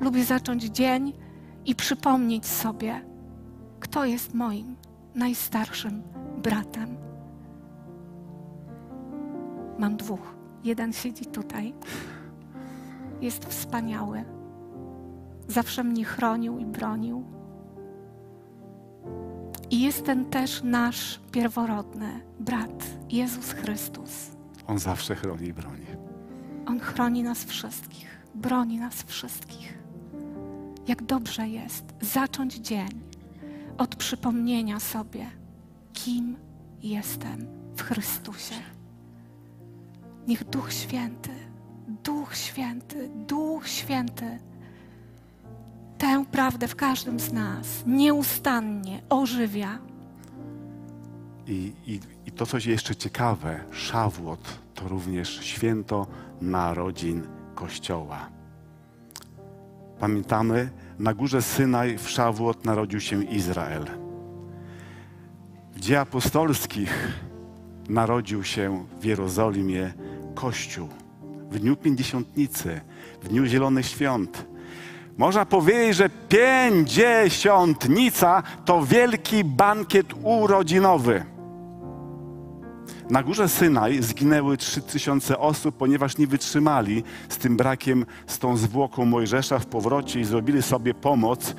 Lubię 0.00 0.24
zacząć 0.24 0.64
dzień 0.64 1.12
i 1.64 1.74
przypomnieć 1.74 2.46
sobie, 2.46 3.00
kto 3.80 4.04
jest 4.04 4.34
moim 4.34 4.76
najstarszym 5.14 6.02
bratem. 6.42 6.96
Mam 9.78 9.96
dwóch. 9.96 10.34
Jeden 10.64 10.92
siedzi 10.92 11.26
tutaj. 11.26 11.74
Jest 13.20 13.44
wspaniały. 13.44 14.24
Zawsze 15.48 15.84
mnie 15.84 16.04
chronił 16.04 16.58
i 16.58 16.66
bronił. 16.66 17.24
I 19.70 19.80
jest 19.82 20.04
ten 20.06 20.24
też 20.24 20.62
nasz 20.62 21.20
pierworodny 21.32 22.20
brat, 22.40 22.86
Jezus 23.10 23.52
Chrystus. 23.52 24.30
On 24.66 24.78
zawsze 24.78 25.14
chroni 25.14 25.46
i 25.46 25.52
broni. 25.52 25.86
On 26.66 26.80
chroni 26.80 27.22
nas 27.22 27.44
wszystkich, 27.44 28.26
broni 28.34 28.78
nas 28.78 29.02
wszystkich. 29.02 29.78
Jak 30.88 31.02
dobrze 31.02 31.48
jest 31.48 31.84
zacząć 32.00 32.54
dzień 32.54 32.88
od 33.78 33.96
przypomnienia 33.96 34.80
sobie, 34.80 35.26
kim 35.92 36.36
jestem 36.82 37.46
w 37.76 37.82
Chrystusie. 37.82 38.54
Niech 40.26 40.44
Duch 40.44 40.72
Święty, 40.72 41.30
Duch 42.04 42.36
Święty, 42.36 43.08
Duch 43.28 43.68
Święty 43.68 44.38
tę 45.98 46.24
prawdę 46.32 46.68
w 46.68 46.76
każdym 46.76 47.20
z 47.20 47.32
nas 47.32 47.66
nieustannie 47.86 49.02
ożywia. 49.08 49.78
I, 51.46 51.72
i, 51.86 52.00
I 52.26 52.32
to, 52.32 52.46
co 52.46 52.58
jeszcze 52.66 52.96
ciekawe, 52.96 53.60
Szawłot 53.70 54.58
to 54.74 54.88
również 54.88 55.40
święto 55.40 56.06
narodzin 56.40 57.22
Kościoła. 57.54 58.28
Pamiętamy, 59.98 60.70
na 60.98 61.14
górze 61.14 61.42
Synaj 61.42 61.98
w 61.98 62.10
Szawłot 62.10 62.64
narodził 62.64 63.00
się 63.00 63.24
Izrael. 63.24 63.84
W 65.72 65.80
dziejach 65.80 66.02
apostolskich 66.02 67.08
narodził 67.88 68.44
się 68.44 68.86
w 69.00 69.04
Jerozolimie 69.04 69.92
Kościół. 70.34 70.88
W 71.50 71.58
dniu 71.58 71.76
Pięćdziesiątnicy, 71.76 72.80
w 73.22 73.28
dniu 73.28 73.46
Zielonych 73.46 73.86
Świąt. 73.86 74.46
Można 75.18 75.46
powiedzieć, 75.46 75.96
że 75.96 76.10
Pięćdziesiątnica 76.28 78.42
to 78.64 78.86
wielki 78.86 79.44
bankiet 79.44 80.06
urodzinowy. 80.22 81.35
Na 83.10 83.22
górze 83.22 83.48
Synaj 83.48 84.02
zginęły 84.02 84.56
trzy 84.56 84.82
tysiące 84.82 85.38
osób, 85.38 85.76
ponieważ 85.76 86.18
nie 86.18 86.26
wytrzymali 86.26 87.04
z 87.28 87.36
tym 87.38 87.56
brakiem, 87.56 88.06
z 88.26 88.38
tą 88.38 88.56
zwłoką 88.56 89.04
Mojżesza 89.04 89.58
w 89.58 89.66
powrocie 89.66 90.20
i 90.20 90.24
zrobili 90.24 90.62
sobie 90.62 90.94
pomoc 90.94 91.54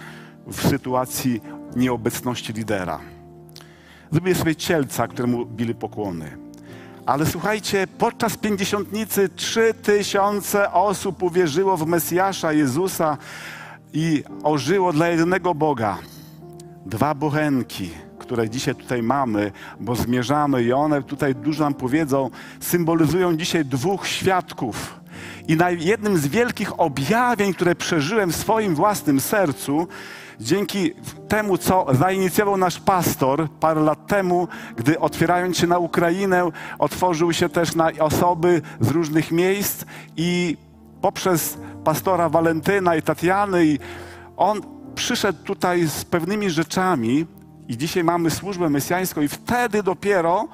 w 0.47 0.67
sytuacji 0.67 1.41
nieobecności 1.75 2.53
lidera. 2.53 2.99
Zrobili 4.11 4.35
sobie 4.35 4.55
cielca, 4.55 5.07
któremu 5.07 5.45
bili 5.45 5.75
pokłony. 5.75 6.37
Ale 7.05 7.25
słuchajcie, 7.25 7.87
podczas 7.97 8.37
pięćdziesiątnicy 8.37 9.29
trzy 9.29 9.73
tysiące 9.73 10.71
osób 10.71 11.23
uwierzyło 11.23 11.77
w 11.77 11.87
Mesjasza 11.87 12.53
Jezusa 12.53 13.17
i 13.93 14.23
ożyło 14.43 14.93
dla 14.93 15.07
jedynego 15.07 15.55
Boga. 15.55 15.97
Dwa 16.85 17.15
bochenki, 17.15 17.89
które 18.28 18.49
dzisiaj 18.49 18.75
tutaj 18.75 19.03
mamy, 19.03 19.51
bo 19.80 19.95
zmierzamy 19.95 20.63
i 20.63 20.73
one 20.73 21.03
tutaj 21.03 21.36
dużo 21.36 21.63
nam 21.63 21.73
powiedzą, 21.73 22.30
symbolizują 22.59 23.38
dzisiaj 23.38 23.65
dwóch 23.65 24.07
świadków. 24.07 24.99
I 25.47 25.57
jednym 25.80 26.17
z 26.17 26.28
wielkich 26.28 26.80
objawień, 26.80 27.53
które 27.53 27.75
przeżyłem 27.75 28.32
w 28.32 28.36
swoim 28.36 28.75
własnym 28.75 29.19
sercu, 29.19 29.88
dzięki 30.39 30.93
temu, 31.28 31.57
co 31.57 31.86
zainicjował 31.91 32.57
nasz 32.57 32.80
pastor 32.80 33.49
parę 33.59 33.82
lat 33.82 34.07
temu, 34.07 34.47
gdy 34.75 34.99
otwierając 34.99 35.57
się 35.57 35.67
na 35.67 35.78
Ukrainę, 35.78 36.49
otworzył 36.80 37.34
się 37.34 37.49
też 37.49 37.75
na 37.75 37.91
osoby 37.99 38.61
z 38.80 38.89
różnych 38.89 39.32
miejsc 39.32 39.86
i 40.17 40.57
poprzez 41.01 41.57
pastora 41.84 42.30
Walentyna 42.30 42.95
i 42.95 43.01
Tatiany, 43.01 43.78
on 44.38 44.61
przyszedł 44.95 45.43
tutaj 45.43 45.88
z 45.88 46.05
pewnymi 46.05 46.49
rzeczami 46.49 47.25
i 47.68 47.78
dzisiaj 47.78 48.03
mamy 48.03 48.32
służbę 48.32 48.70
mesjańską 48.70 49.22
i 49.22 49.28
wtedy 49.28 49.84
dopiero 49.84 50.47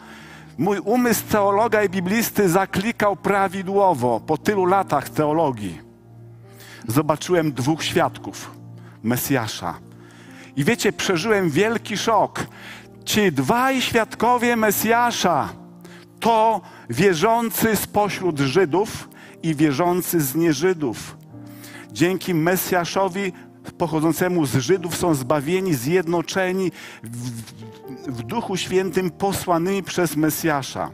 mój 0.58 0.80
umysł 0.80 1.24
teologa 1.32 1.84
i 1.84 1.90
biblisty 1.90 2.50
zaklikał 2.50 3.16
prawidłowo 3.16 4.20
po 4.20 4.38
tylu 4.38 4.66
latach 4.66 5.10
teologii. 5.10 5.82
Zobaczyłem 6.88 7.52
dwóch 7.52 7.84
świadków 7.84 8.52
Mesjasza. 9.04 9.80
I 10.56 10.64
wiecie, 10.64 10.94
przeżyłem 10.94 11.50
wielki 11.50 11.98
szok. 11.98 12.46
Ci 13.06 13.32
dwaj 13.32 13.82
świadkowie 13.82 14.56
Mesjasza 14.56 15.50
to 16.20 16.62
wierzący 16.90 17.76
spośród 17.76 18.40
Żydów 18.40 19.10
i 19.44 19.56
wierzący 19.56 20.22
z 20.22 20.36
nieżydów. 20.36 21.18
Dzięki 21.92 22.34
Mesjaszowi 22.34 23.34
pochodzącemu 23.78 24.46
z 24.46 24.56
Żydów 24.56 24.98
są 24.98 25.16
zbawieni, 25.16 25.74
zjednoczeni 25.74 26.72
w, 27.04 27.30
w 28.08 28.24
Duchu 28.24 28.58
Świętym, 28.58 29.12
posłanymi 29.12 29.84
przez 29.84 30.16
Mesjasza. 30.16 30.92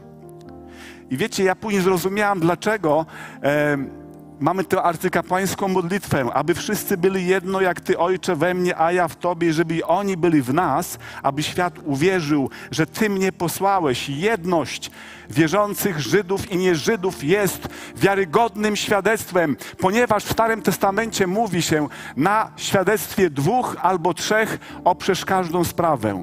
I 1.10 1.16
wiecie, 1.16 1.44
ja 1.44 1.54
później 1.54 1.82
zrozumiałam, 1.82 2.40
dlaczego 2.40 3.06
e, 3.42 3.99
mamy 4.40 4.64
tę 4.64 4.82
arcykapłańską 4.82 5.68
modlitwę, 5.68 6.32
aby 6.34 6.54
wszyscy 6.54 6.96
byli 6.96 7.26
jedno, 7.26 7.60
jak 7.60 7.80
Ty, 7.80 7.98
Ojcze, 7.98 8.36
we 8.36 8.54
mnie, 8.54 8.78
a 8.78 8.92
ja 8.92 9.08
w 9.08 9.16
Tobie, 9.16 9.52
żeby 9.52 9.86
oni 9.86 10.16
byli 10.16 10.42
w 10.42 10.54
nas, 10.54 10.98
aby 11.22 11.42
świat 11.42 11.74
uwierzył, 11.84 12.50
że 12.70 12.86
Ty 12.86 13.10
mnie 13.10 13.32
posłałeś. 13.32 14.08
Jedność 14.08 14.90
wierzących 15.30 16.00
Żydów 16.00 16.52
i 16.52 16.56
nieżydów 16.56 17.24
jest 17.24 17.68
wiarygodnym 17.96 18.76
świadectwem, 18.76 19.56
ponieważ 19.78 20.24
w 20.24 20.32
Starym 20.32 20.62
Testamencie 20.62 21.26
mówi 21.26 21.62
się 21.62 21.88
na 22.16 22.50
świadectwie 22.56 23.30
dwóch 23.30 23.76
albo 23.82 24.14
trzech 24.14 24.58
oprzesz 24.84 25.24
każdą 25.24 25.64
sprawę. 25.64 26.22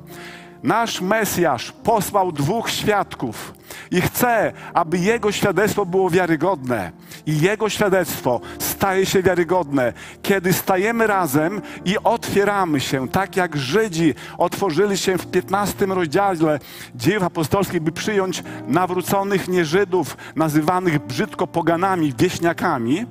Nasz 0.63 1.01
Mesjasz 1.01 1.71
posłał 1.71 2.31
dwóch 2.31 2.69
świadków 2.69 3.53
i 3.91 4.01
chce, 4.01 4.53
aby 4.73 4.97
Jego 4.97 5.31
świadectwo 5.31 5.85
było 5.85 6.09
wiarygodne. 6.09 6.91
I 7.25 7.39
Jego 7.39 7.69
świadectwo 7.69 8.41
staje 8.59 9.05
się 9.05 9.23
wiarygodne, 9.23 9.93
kiedy 10.21 10.53
stajemy 10.53 11.07
razem 11.07 11.61
i 11.85 11.97
otwieramy 12.03 12.79
się, 12.79 13.07
tak 13.07 13.35
jak 13.35 13.57
Żydzi 13.57 14.13
otworzyli 14.37 14.97
się 14.97 15.17
w 15.17 15.27
15 15.31 15.85
rozdziale 15.85 16.59
dziejów 16.95 17.23
apostolskich, 17.23 17.81
by 17.81 17.91
przyjąć 17.91 18.43
nawróconych 18.67 19.47
nieżydów, 19.47 20.17
nazywanych 20.35 20.99
brzydko 20.99 21.47
poganami, 21.47 22.13
wieśniakami. 22.17 23.05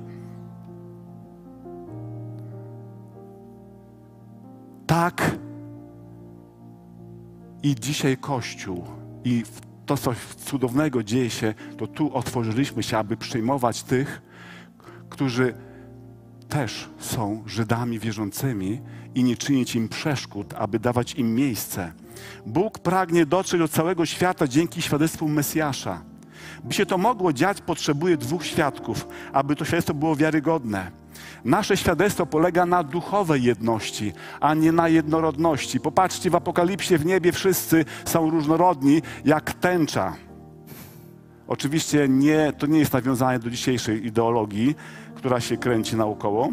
Tak 4.87 5.21
i 7.67 7.75
dzisiaj 7.75 8.17
Kościół 8.17 8.83
i 9.23 9.43
to, 9.85 9.97
co 9.97 10.11
cudownego 10.45 11.03
dzieje 11.03 11.29
się, 11.29 11.53
to 11.77 11.87
tu 11.87 12.15
otworzyliśmy 12.15 12.83
się, 12.83 12.97
aby 12.97 13.17
przyjmować 13.17 13.83
tych, 13.83 14.21
którzy 15.09 15.53
też 16.49 16.89
są 16.99 17.43
Żydami 17.45 17.99
wierzącymi 17.99 18.81
i 19.15 19.23
nie 19.23 19.37
czynić 19.37 19.75
im 19.75 19.89
przeszkód, 19.89 20.53
aby 20.53 20.79
dawać 20.79 21.15
im 21.15 21.35
miejsce. 21.35 21.93
Bóg 22.45 22.79
pragnie 22.79 23.25
dotrzeć 23.25 23.59
do 23.59 23.67
całego 23.67 24.05
świata 24.05 24.47
dzięki 24.47 24.81
świadectwu 24.81 25.27
Mesjasza. 25.27 26.01
By 26.63 26.73
się 26.73 26.85
to 26.85 26.97
mogło 26.97 27.33
dziać, 27.33 27.61
potrzebuje 27.61 28.17
dwóch 28.17 28.45
świadków, 28.45 29.07
aby 29.33 29.55
to 29.55 29.65
świadectwo 29.65 29.93
było 29.93 30.15
wiarygodne. 30.15 30.91
Nasze 31.45 31.77
świadectwo 31.77 32.25
polega 32.25 32.65
na 32.65 32.83
duchowej 32.83 33.43
jedności, 33.43 34.13
a 34.39 34.53
nie 34.53 34.71
na 34.71 34.89
jednorodności. 34.89 35.79
Popatrzcie, 35.79 36.29
w 36.29 36.35
Apokalipsie 36.35 36.97
w 36.97 37.05
niebie 37.05 37.31
wszyscy 37.31 37.85
są 38.05 38.29
różnorodni 38.29 39.01
jak 39.25 39.53
tęcza. 39.53 40.15
Oczywiście 41.47 42.07
nie, 42.09 42.53
to 42.57 42.67
nie 42.67 42.79
jest 42.79 42.93
nawiązanie 42.93 43.39
do 43.39 43.49
dzisiejszej 43.49 44.05
ideologii, 44.05 44.75
która 45.15 45.39
się 45.39 45.57
kręci 45.57 45.95
naokoło. 45.95 46.49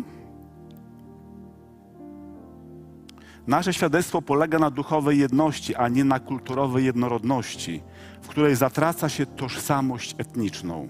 Nasze 3.47 3.72
świadectwo 3.72 4.22
polega 4.22 4.59
na 4.59 4.70
duchowej 4.70 5.18
jedności, 5.18 5.75
a 5.75 5.89
nie 5.89 6.05
na 6.05 6.20
kulturowej 6.20 6.85
jednorodności, 6.85 7.83
w 8.22 8.29
której 8.29 8.57
zatraca 8.57 9.09
się 9.09 9.27
tożsamość 9.27 10.14
etniczną. 10.18 10.89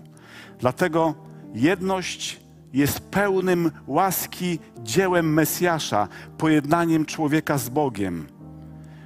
Dlatego 0.59 1.15
jedność 1.55 2.44
jest 2.75 3.01
pełnym 3.01 3.71
łaski 3.87 4.59
dziełem 4.83 5.33
Mesjasza, 5.33 6.09
pojednaniem 6.39 7.05
człowieka 7.05 7.59
z 7.59 7.69
Bogiem. 7.69 8.27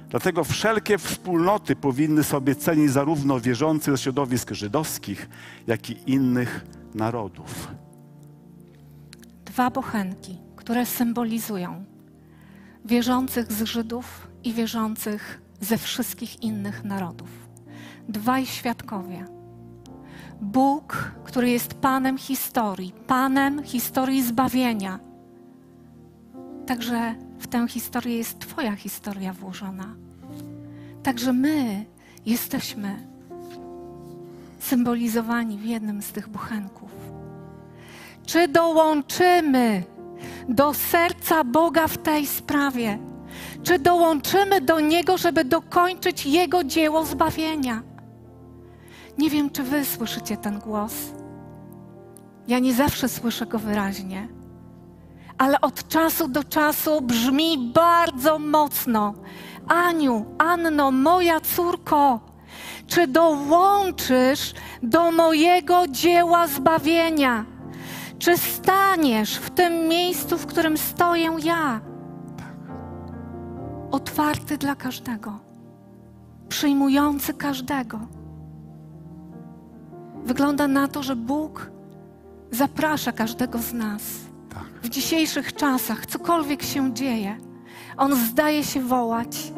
Dlatego 0.09 0.43
wszelkie 0.43 0.97
wspólnoty 0.97 1.75
powinny 1.75 2.23
sobie 2.23 2.55
cenić 2.55 2.91
zarówno 2.91 3.39
wierzących 3.39 3.93
ze 3.93 3.97
środowisk 3.97 4.51
żydowskich, 4.51 5.29
jak 5.67 5.89
i 5.89 6.11
innych 6.11 6.65
narodów. 6.95 7.67
Dwa 9.45 9.69
bochenki, 9.69 10.37
które 10.55 10.85
symbolizują 10.85 11.85
wierzących 12.85 13.51
z 13.51 13.63
Żydów 13.63 14.27
i 14.43 14.53
wierzących 14.53 15.41
ze 15.61 15.77
wszystkich 15.77 16.43
innych 16.43 16.83
narodów. 16.83 17.29
Dwaj 18.09 18.45
świadkowie. 18.45 19.38
Bóg, 20.41 21.11
który 21.23 21.49
jest 21.49 21.73
Panem 21.73 22.17
historii, 22.17 22.93
Panem 23.07 23.63
historii 23.63 24.23
zbawienia. 24.23 24.99
Także 26.65 27.15
w 27.39 27.47
tę 27.47 27.67
historię 27.67 28.17
jest 28.17 28.39
Twoja 28.39 28.75
historia 28.75 29.33
włożona. 29.33 29.95
Także 31.03 31.33
my 31.33 31.85
jesteśmy 32.25 33.07
symbolizowani 34.59 35.57
w 35.57 35.65
jednym 35.65 36.01
z 36.01 36.11
tych 36.11 36.29
bochenków. 36.29 36.91
Czy 38.25 38.47
dołączymy 38.47 39.83
do 40.49 40.73
serca 40.73 41.43
Boga 41.43 41.87
w 41.87 41.97
tej 41.97 42.27
sprawie? 42.27 42.99
Czy 43.63 43.79
dołączymy 43.79 44.61
do 44.61 44.79
Niego, 44.79 45.17
żeby 45.17 45.45
dokończyć 45.45 46.25
Jego 46.25 46.63
dzieło 46.63 47.05
zbawienia? 47.05 47.88
Nie 49.19 49.29
wiem, 49.29 49.49
czy 49.49 49.63
Wy 49.63 49.85
słyszycie 49.85 50.37
ten 50.37 50.59
głos. 50.59 50.93
Ja 52.47 52.59
nie 52.59 52.73
zawsze 52.73 53.09
słyszę 53.09 53.45
go 53.45 53.59
wyraźnie, 53.59 54.27
ale 55.37 55.61
od 55.61 55.87
czasu 55.87 56.27
do 56.27 56.43
czasu 56.43 57.01
brzmi 57.01 57.71
bardzo 57.73 58.39
mocno. 58.39 59.13
Aniu, 59.67 60.25
Anno, 60.37 60.91
moja 60.91 61.39
córko, 61.39 62.19
czy 62.87 63.07
dołączysz 63.07 64.53
do 64.83 65.11
mojego 65.11 65.87
dzieła 65.87 66.47
zbawienia? 66.47 67.45
Czy 68.19 68.37
staniesz 68.37 69.35
w 69.35 69.49
tym 69.49 69.87
miejscu, 69.87 70.37
w 70.37 70.45
którym 70.45 70.77
stoję 70.77 71.37
ja? 71.43 71.81
Otwarty 73.91 74.57
dla 74.57 74.75
każdego, 74.75 75.39
przyjmujący 76.49 77.33
każdego. 77.33 78.18
Wygląda 80.29 80.67
na 80.67 80.87
to, 80.87 81.03
że 81.03 81.15
Bóg 81.15 81.71
zaprasza 82.51 83.11
każdego 83.11 83.59
z 83.59 83.73
nas. 83.73 84.01
Tak. 84.49 84.63
W 84.83 84.89
dzisiejszych 84.89 85.53
czasach, 85.53 86.05
cokolwiek 86.05 86.63
się 86.63 86.93
dzieje, 86.93 87.37
On 87.97 88.15
zdaje 88.15 88.63
się 88.63 88.81
wołać: 88.81 89.53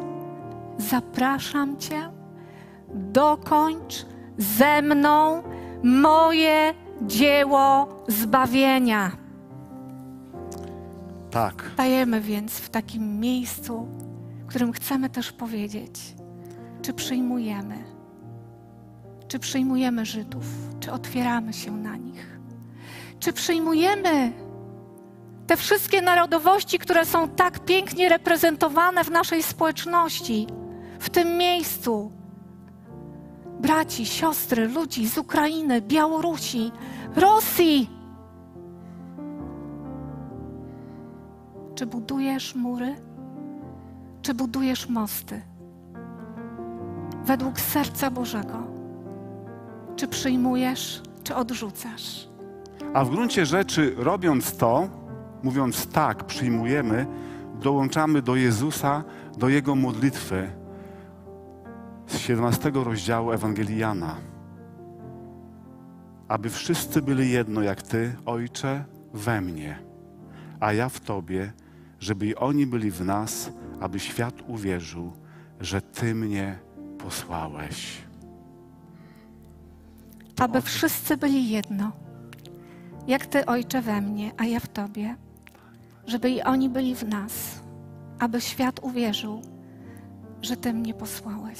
Zapraszam 0.78 1.76
Cię, 1.76 2.10
dokończ 2.94 4.06
ze 4.38 4.82
mną 4.82 5.42
moje 5.82 6.74
dzieło 7.02 7.88
zbawienia. 8.08 9.12
Tak. 11.30 11.70
Stajemy 11.74 12.20
więc 12.20 12.52
w 12.52 12.68
takim 12.68 13.20
miejscu, 13.20 13.88
w 14.44 14.46
którym 14.46 14.72
chcemy 14.72 15.10
też 15.10 15.32
powiedzieć, 15.32 16.14
czy 16.82 16.92
przyjmujemy, 16.92 17.91
czy 19.32 19.38
przyjmujemy 19.38 20.06
Żydów, 20.06 20.44
czy 20.80 20.92
otwieramy 20.92 21.52
się 21.52 21.70
na 21.70 21.96
nich, 21.96 22.40
czy 23.20 23.32
przyjmujemy 23.32 24.32
te 25.46 25.56
wszystkie 25.56 26.02
narodowości, 26.02 26.78
które 26.78 27.04
są 27.04 27.28
tak 27.28 27.64
pięknie 27.64 28.08
reprezentowane 28.08 29.04
w 29.04 29.10
naszej 29.10 29.42
społeczności, 29.42 30.46
w 30.98 31.10
tym 31.10 31.38
miejscu. 31.38 32.12
Braci, 33.60 34.06
siostry, 34.06 34.68
ludzi 34.68 35.08
z 35.08 35.18
Ukrainy, 35.18 35.80
Białorusi, 35.80 36.72
Rosji. 37.16 37.90
Czy 41.74 41.86
budujesz 41.86 42.54
mury? 42.54 42.94
Czy 44.22 44.34
budujesz 44.34 44.88
mosty? 44.88 45.42
Według 47.24 47.60
serca 47.60 48.10
Bożego. 48.10 48.71
Czy 50.02 50.08
przyjmujesz, 50.08 51.02
czy 51.24 51.34
odrzucasz? 51.34 52.28
A 52.94 53.04
w 53.04 53.10
gruncie 53.10 53.46
rzeczy, 53.46 53.94
robiąc 53.96 54.56
to, 54.56 54.88
mówiąc 55.42 55.86
tak, 55.86 56.24
przyjmujemy, 56.24 57.06
dołączamy 57.60 58.22
do 58.22 58.36
Jezusa, 58.36 59.04
do 59.38 59.48
Jego 59.48 59.74
modlitwy 59.74 60.50
z 62.06 62.18
17 62.18 62.70
rozdziału 62.74 63.32
Ewangelii 63.32 63.78
Jana. 63.78 64.16
Aby 66.28 66.50
wszyscy 66.50 67.02
byli 67.02 67.30
jedno 67.30 67.62
jak 67.62 67.82
Ty, 67.82 68.16
Ojcze, 68.26 68.84
we 69.14 69.40
mnie, 69.40 69.78
a 70.60 70.72
ja 70.72 70.88
w 70.88 71.00
Tobie, 71.00 71.52
żeby 72.00 72.26
i 72.26 72.36
oni 72.36 72.66
byli 72.66 72.90
w 72.90 73.04
nas, 73.04 73.50
aby 73.80 74.00
świat 74.00 74.34
uwierzył, 74.46 75.12
że 75.60 75.82
Ty 75.82 76.14
mnie 76.14 76.58
posłałeś. 76.98 78.11
Aby 80.40 80.62
wszyscy 80.62 81.16
byli 81.16 81.48
jedno. 81.48 81.92
Jak 83.06 83.26
Ty, 83.26 83.46
Ojcze, 83.46 83.82
we 83.82 84.00
mnie, 84.00 84.32
a 84.36 84.44
ja 84.44 84.60
w 84.60 84.68
Tobie, 84.68 85.16
żeby 86.06 86.30
i 86.30 86.42
oni 86.42 86.68
byli 86.68 86.94
w 86.94 87.02
nas, 87.02 87.60
aby 88.18 88.40
świat 88.40 88.80
uwierzył, 88.82 89.42
że 90.42 90.56
Ty 90.56 90.72
mnie 90.72 90.94
posłałeś. 90.94 91.58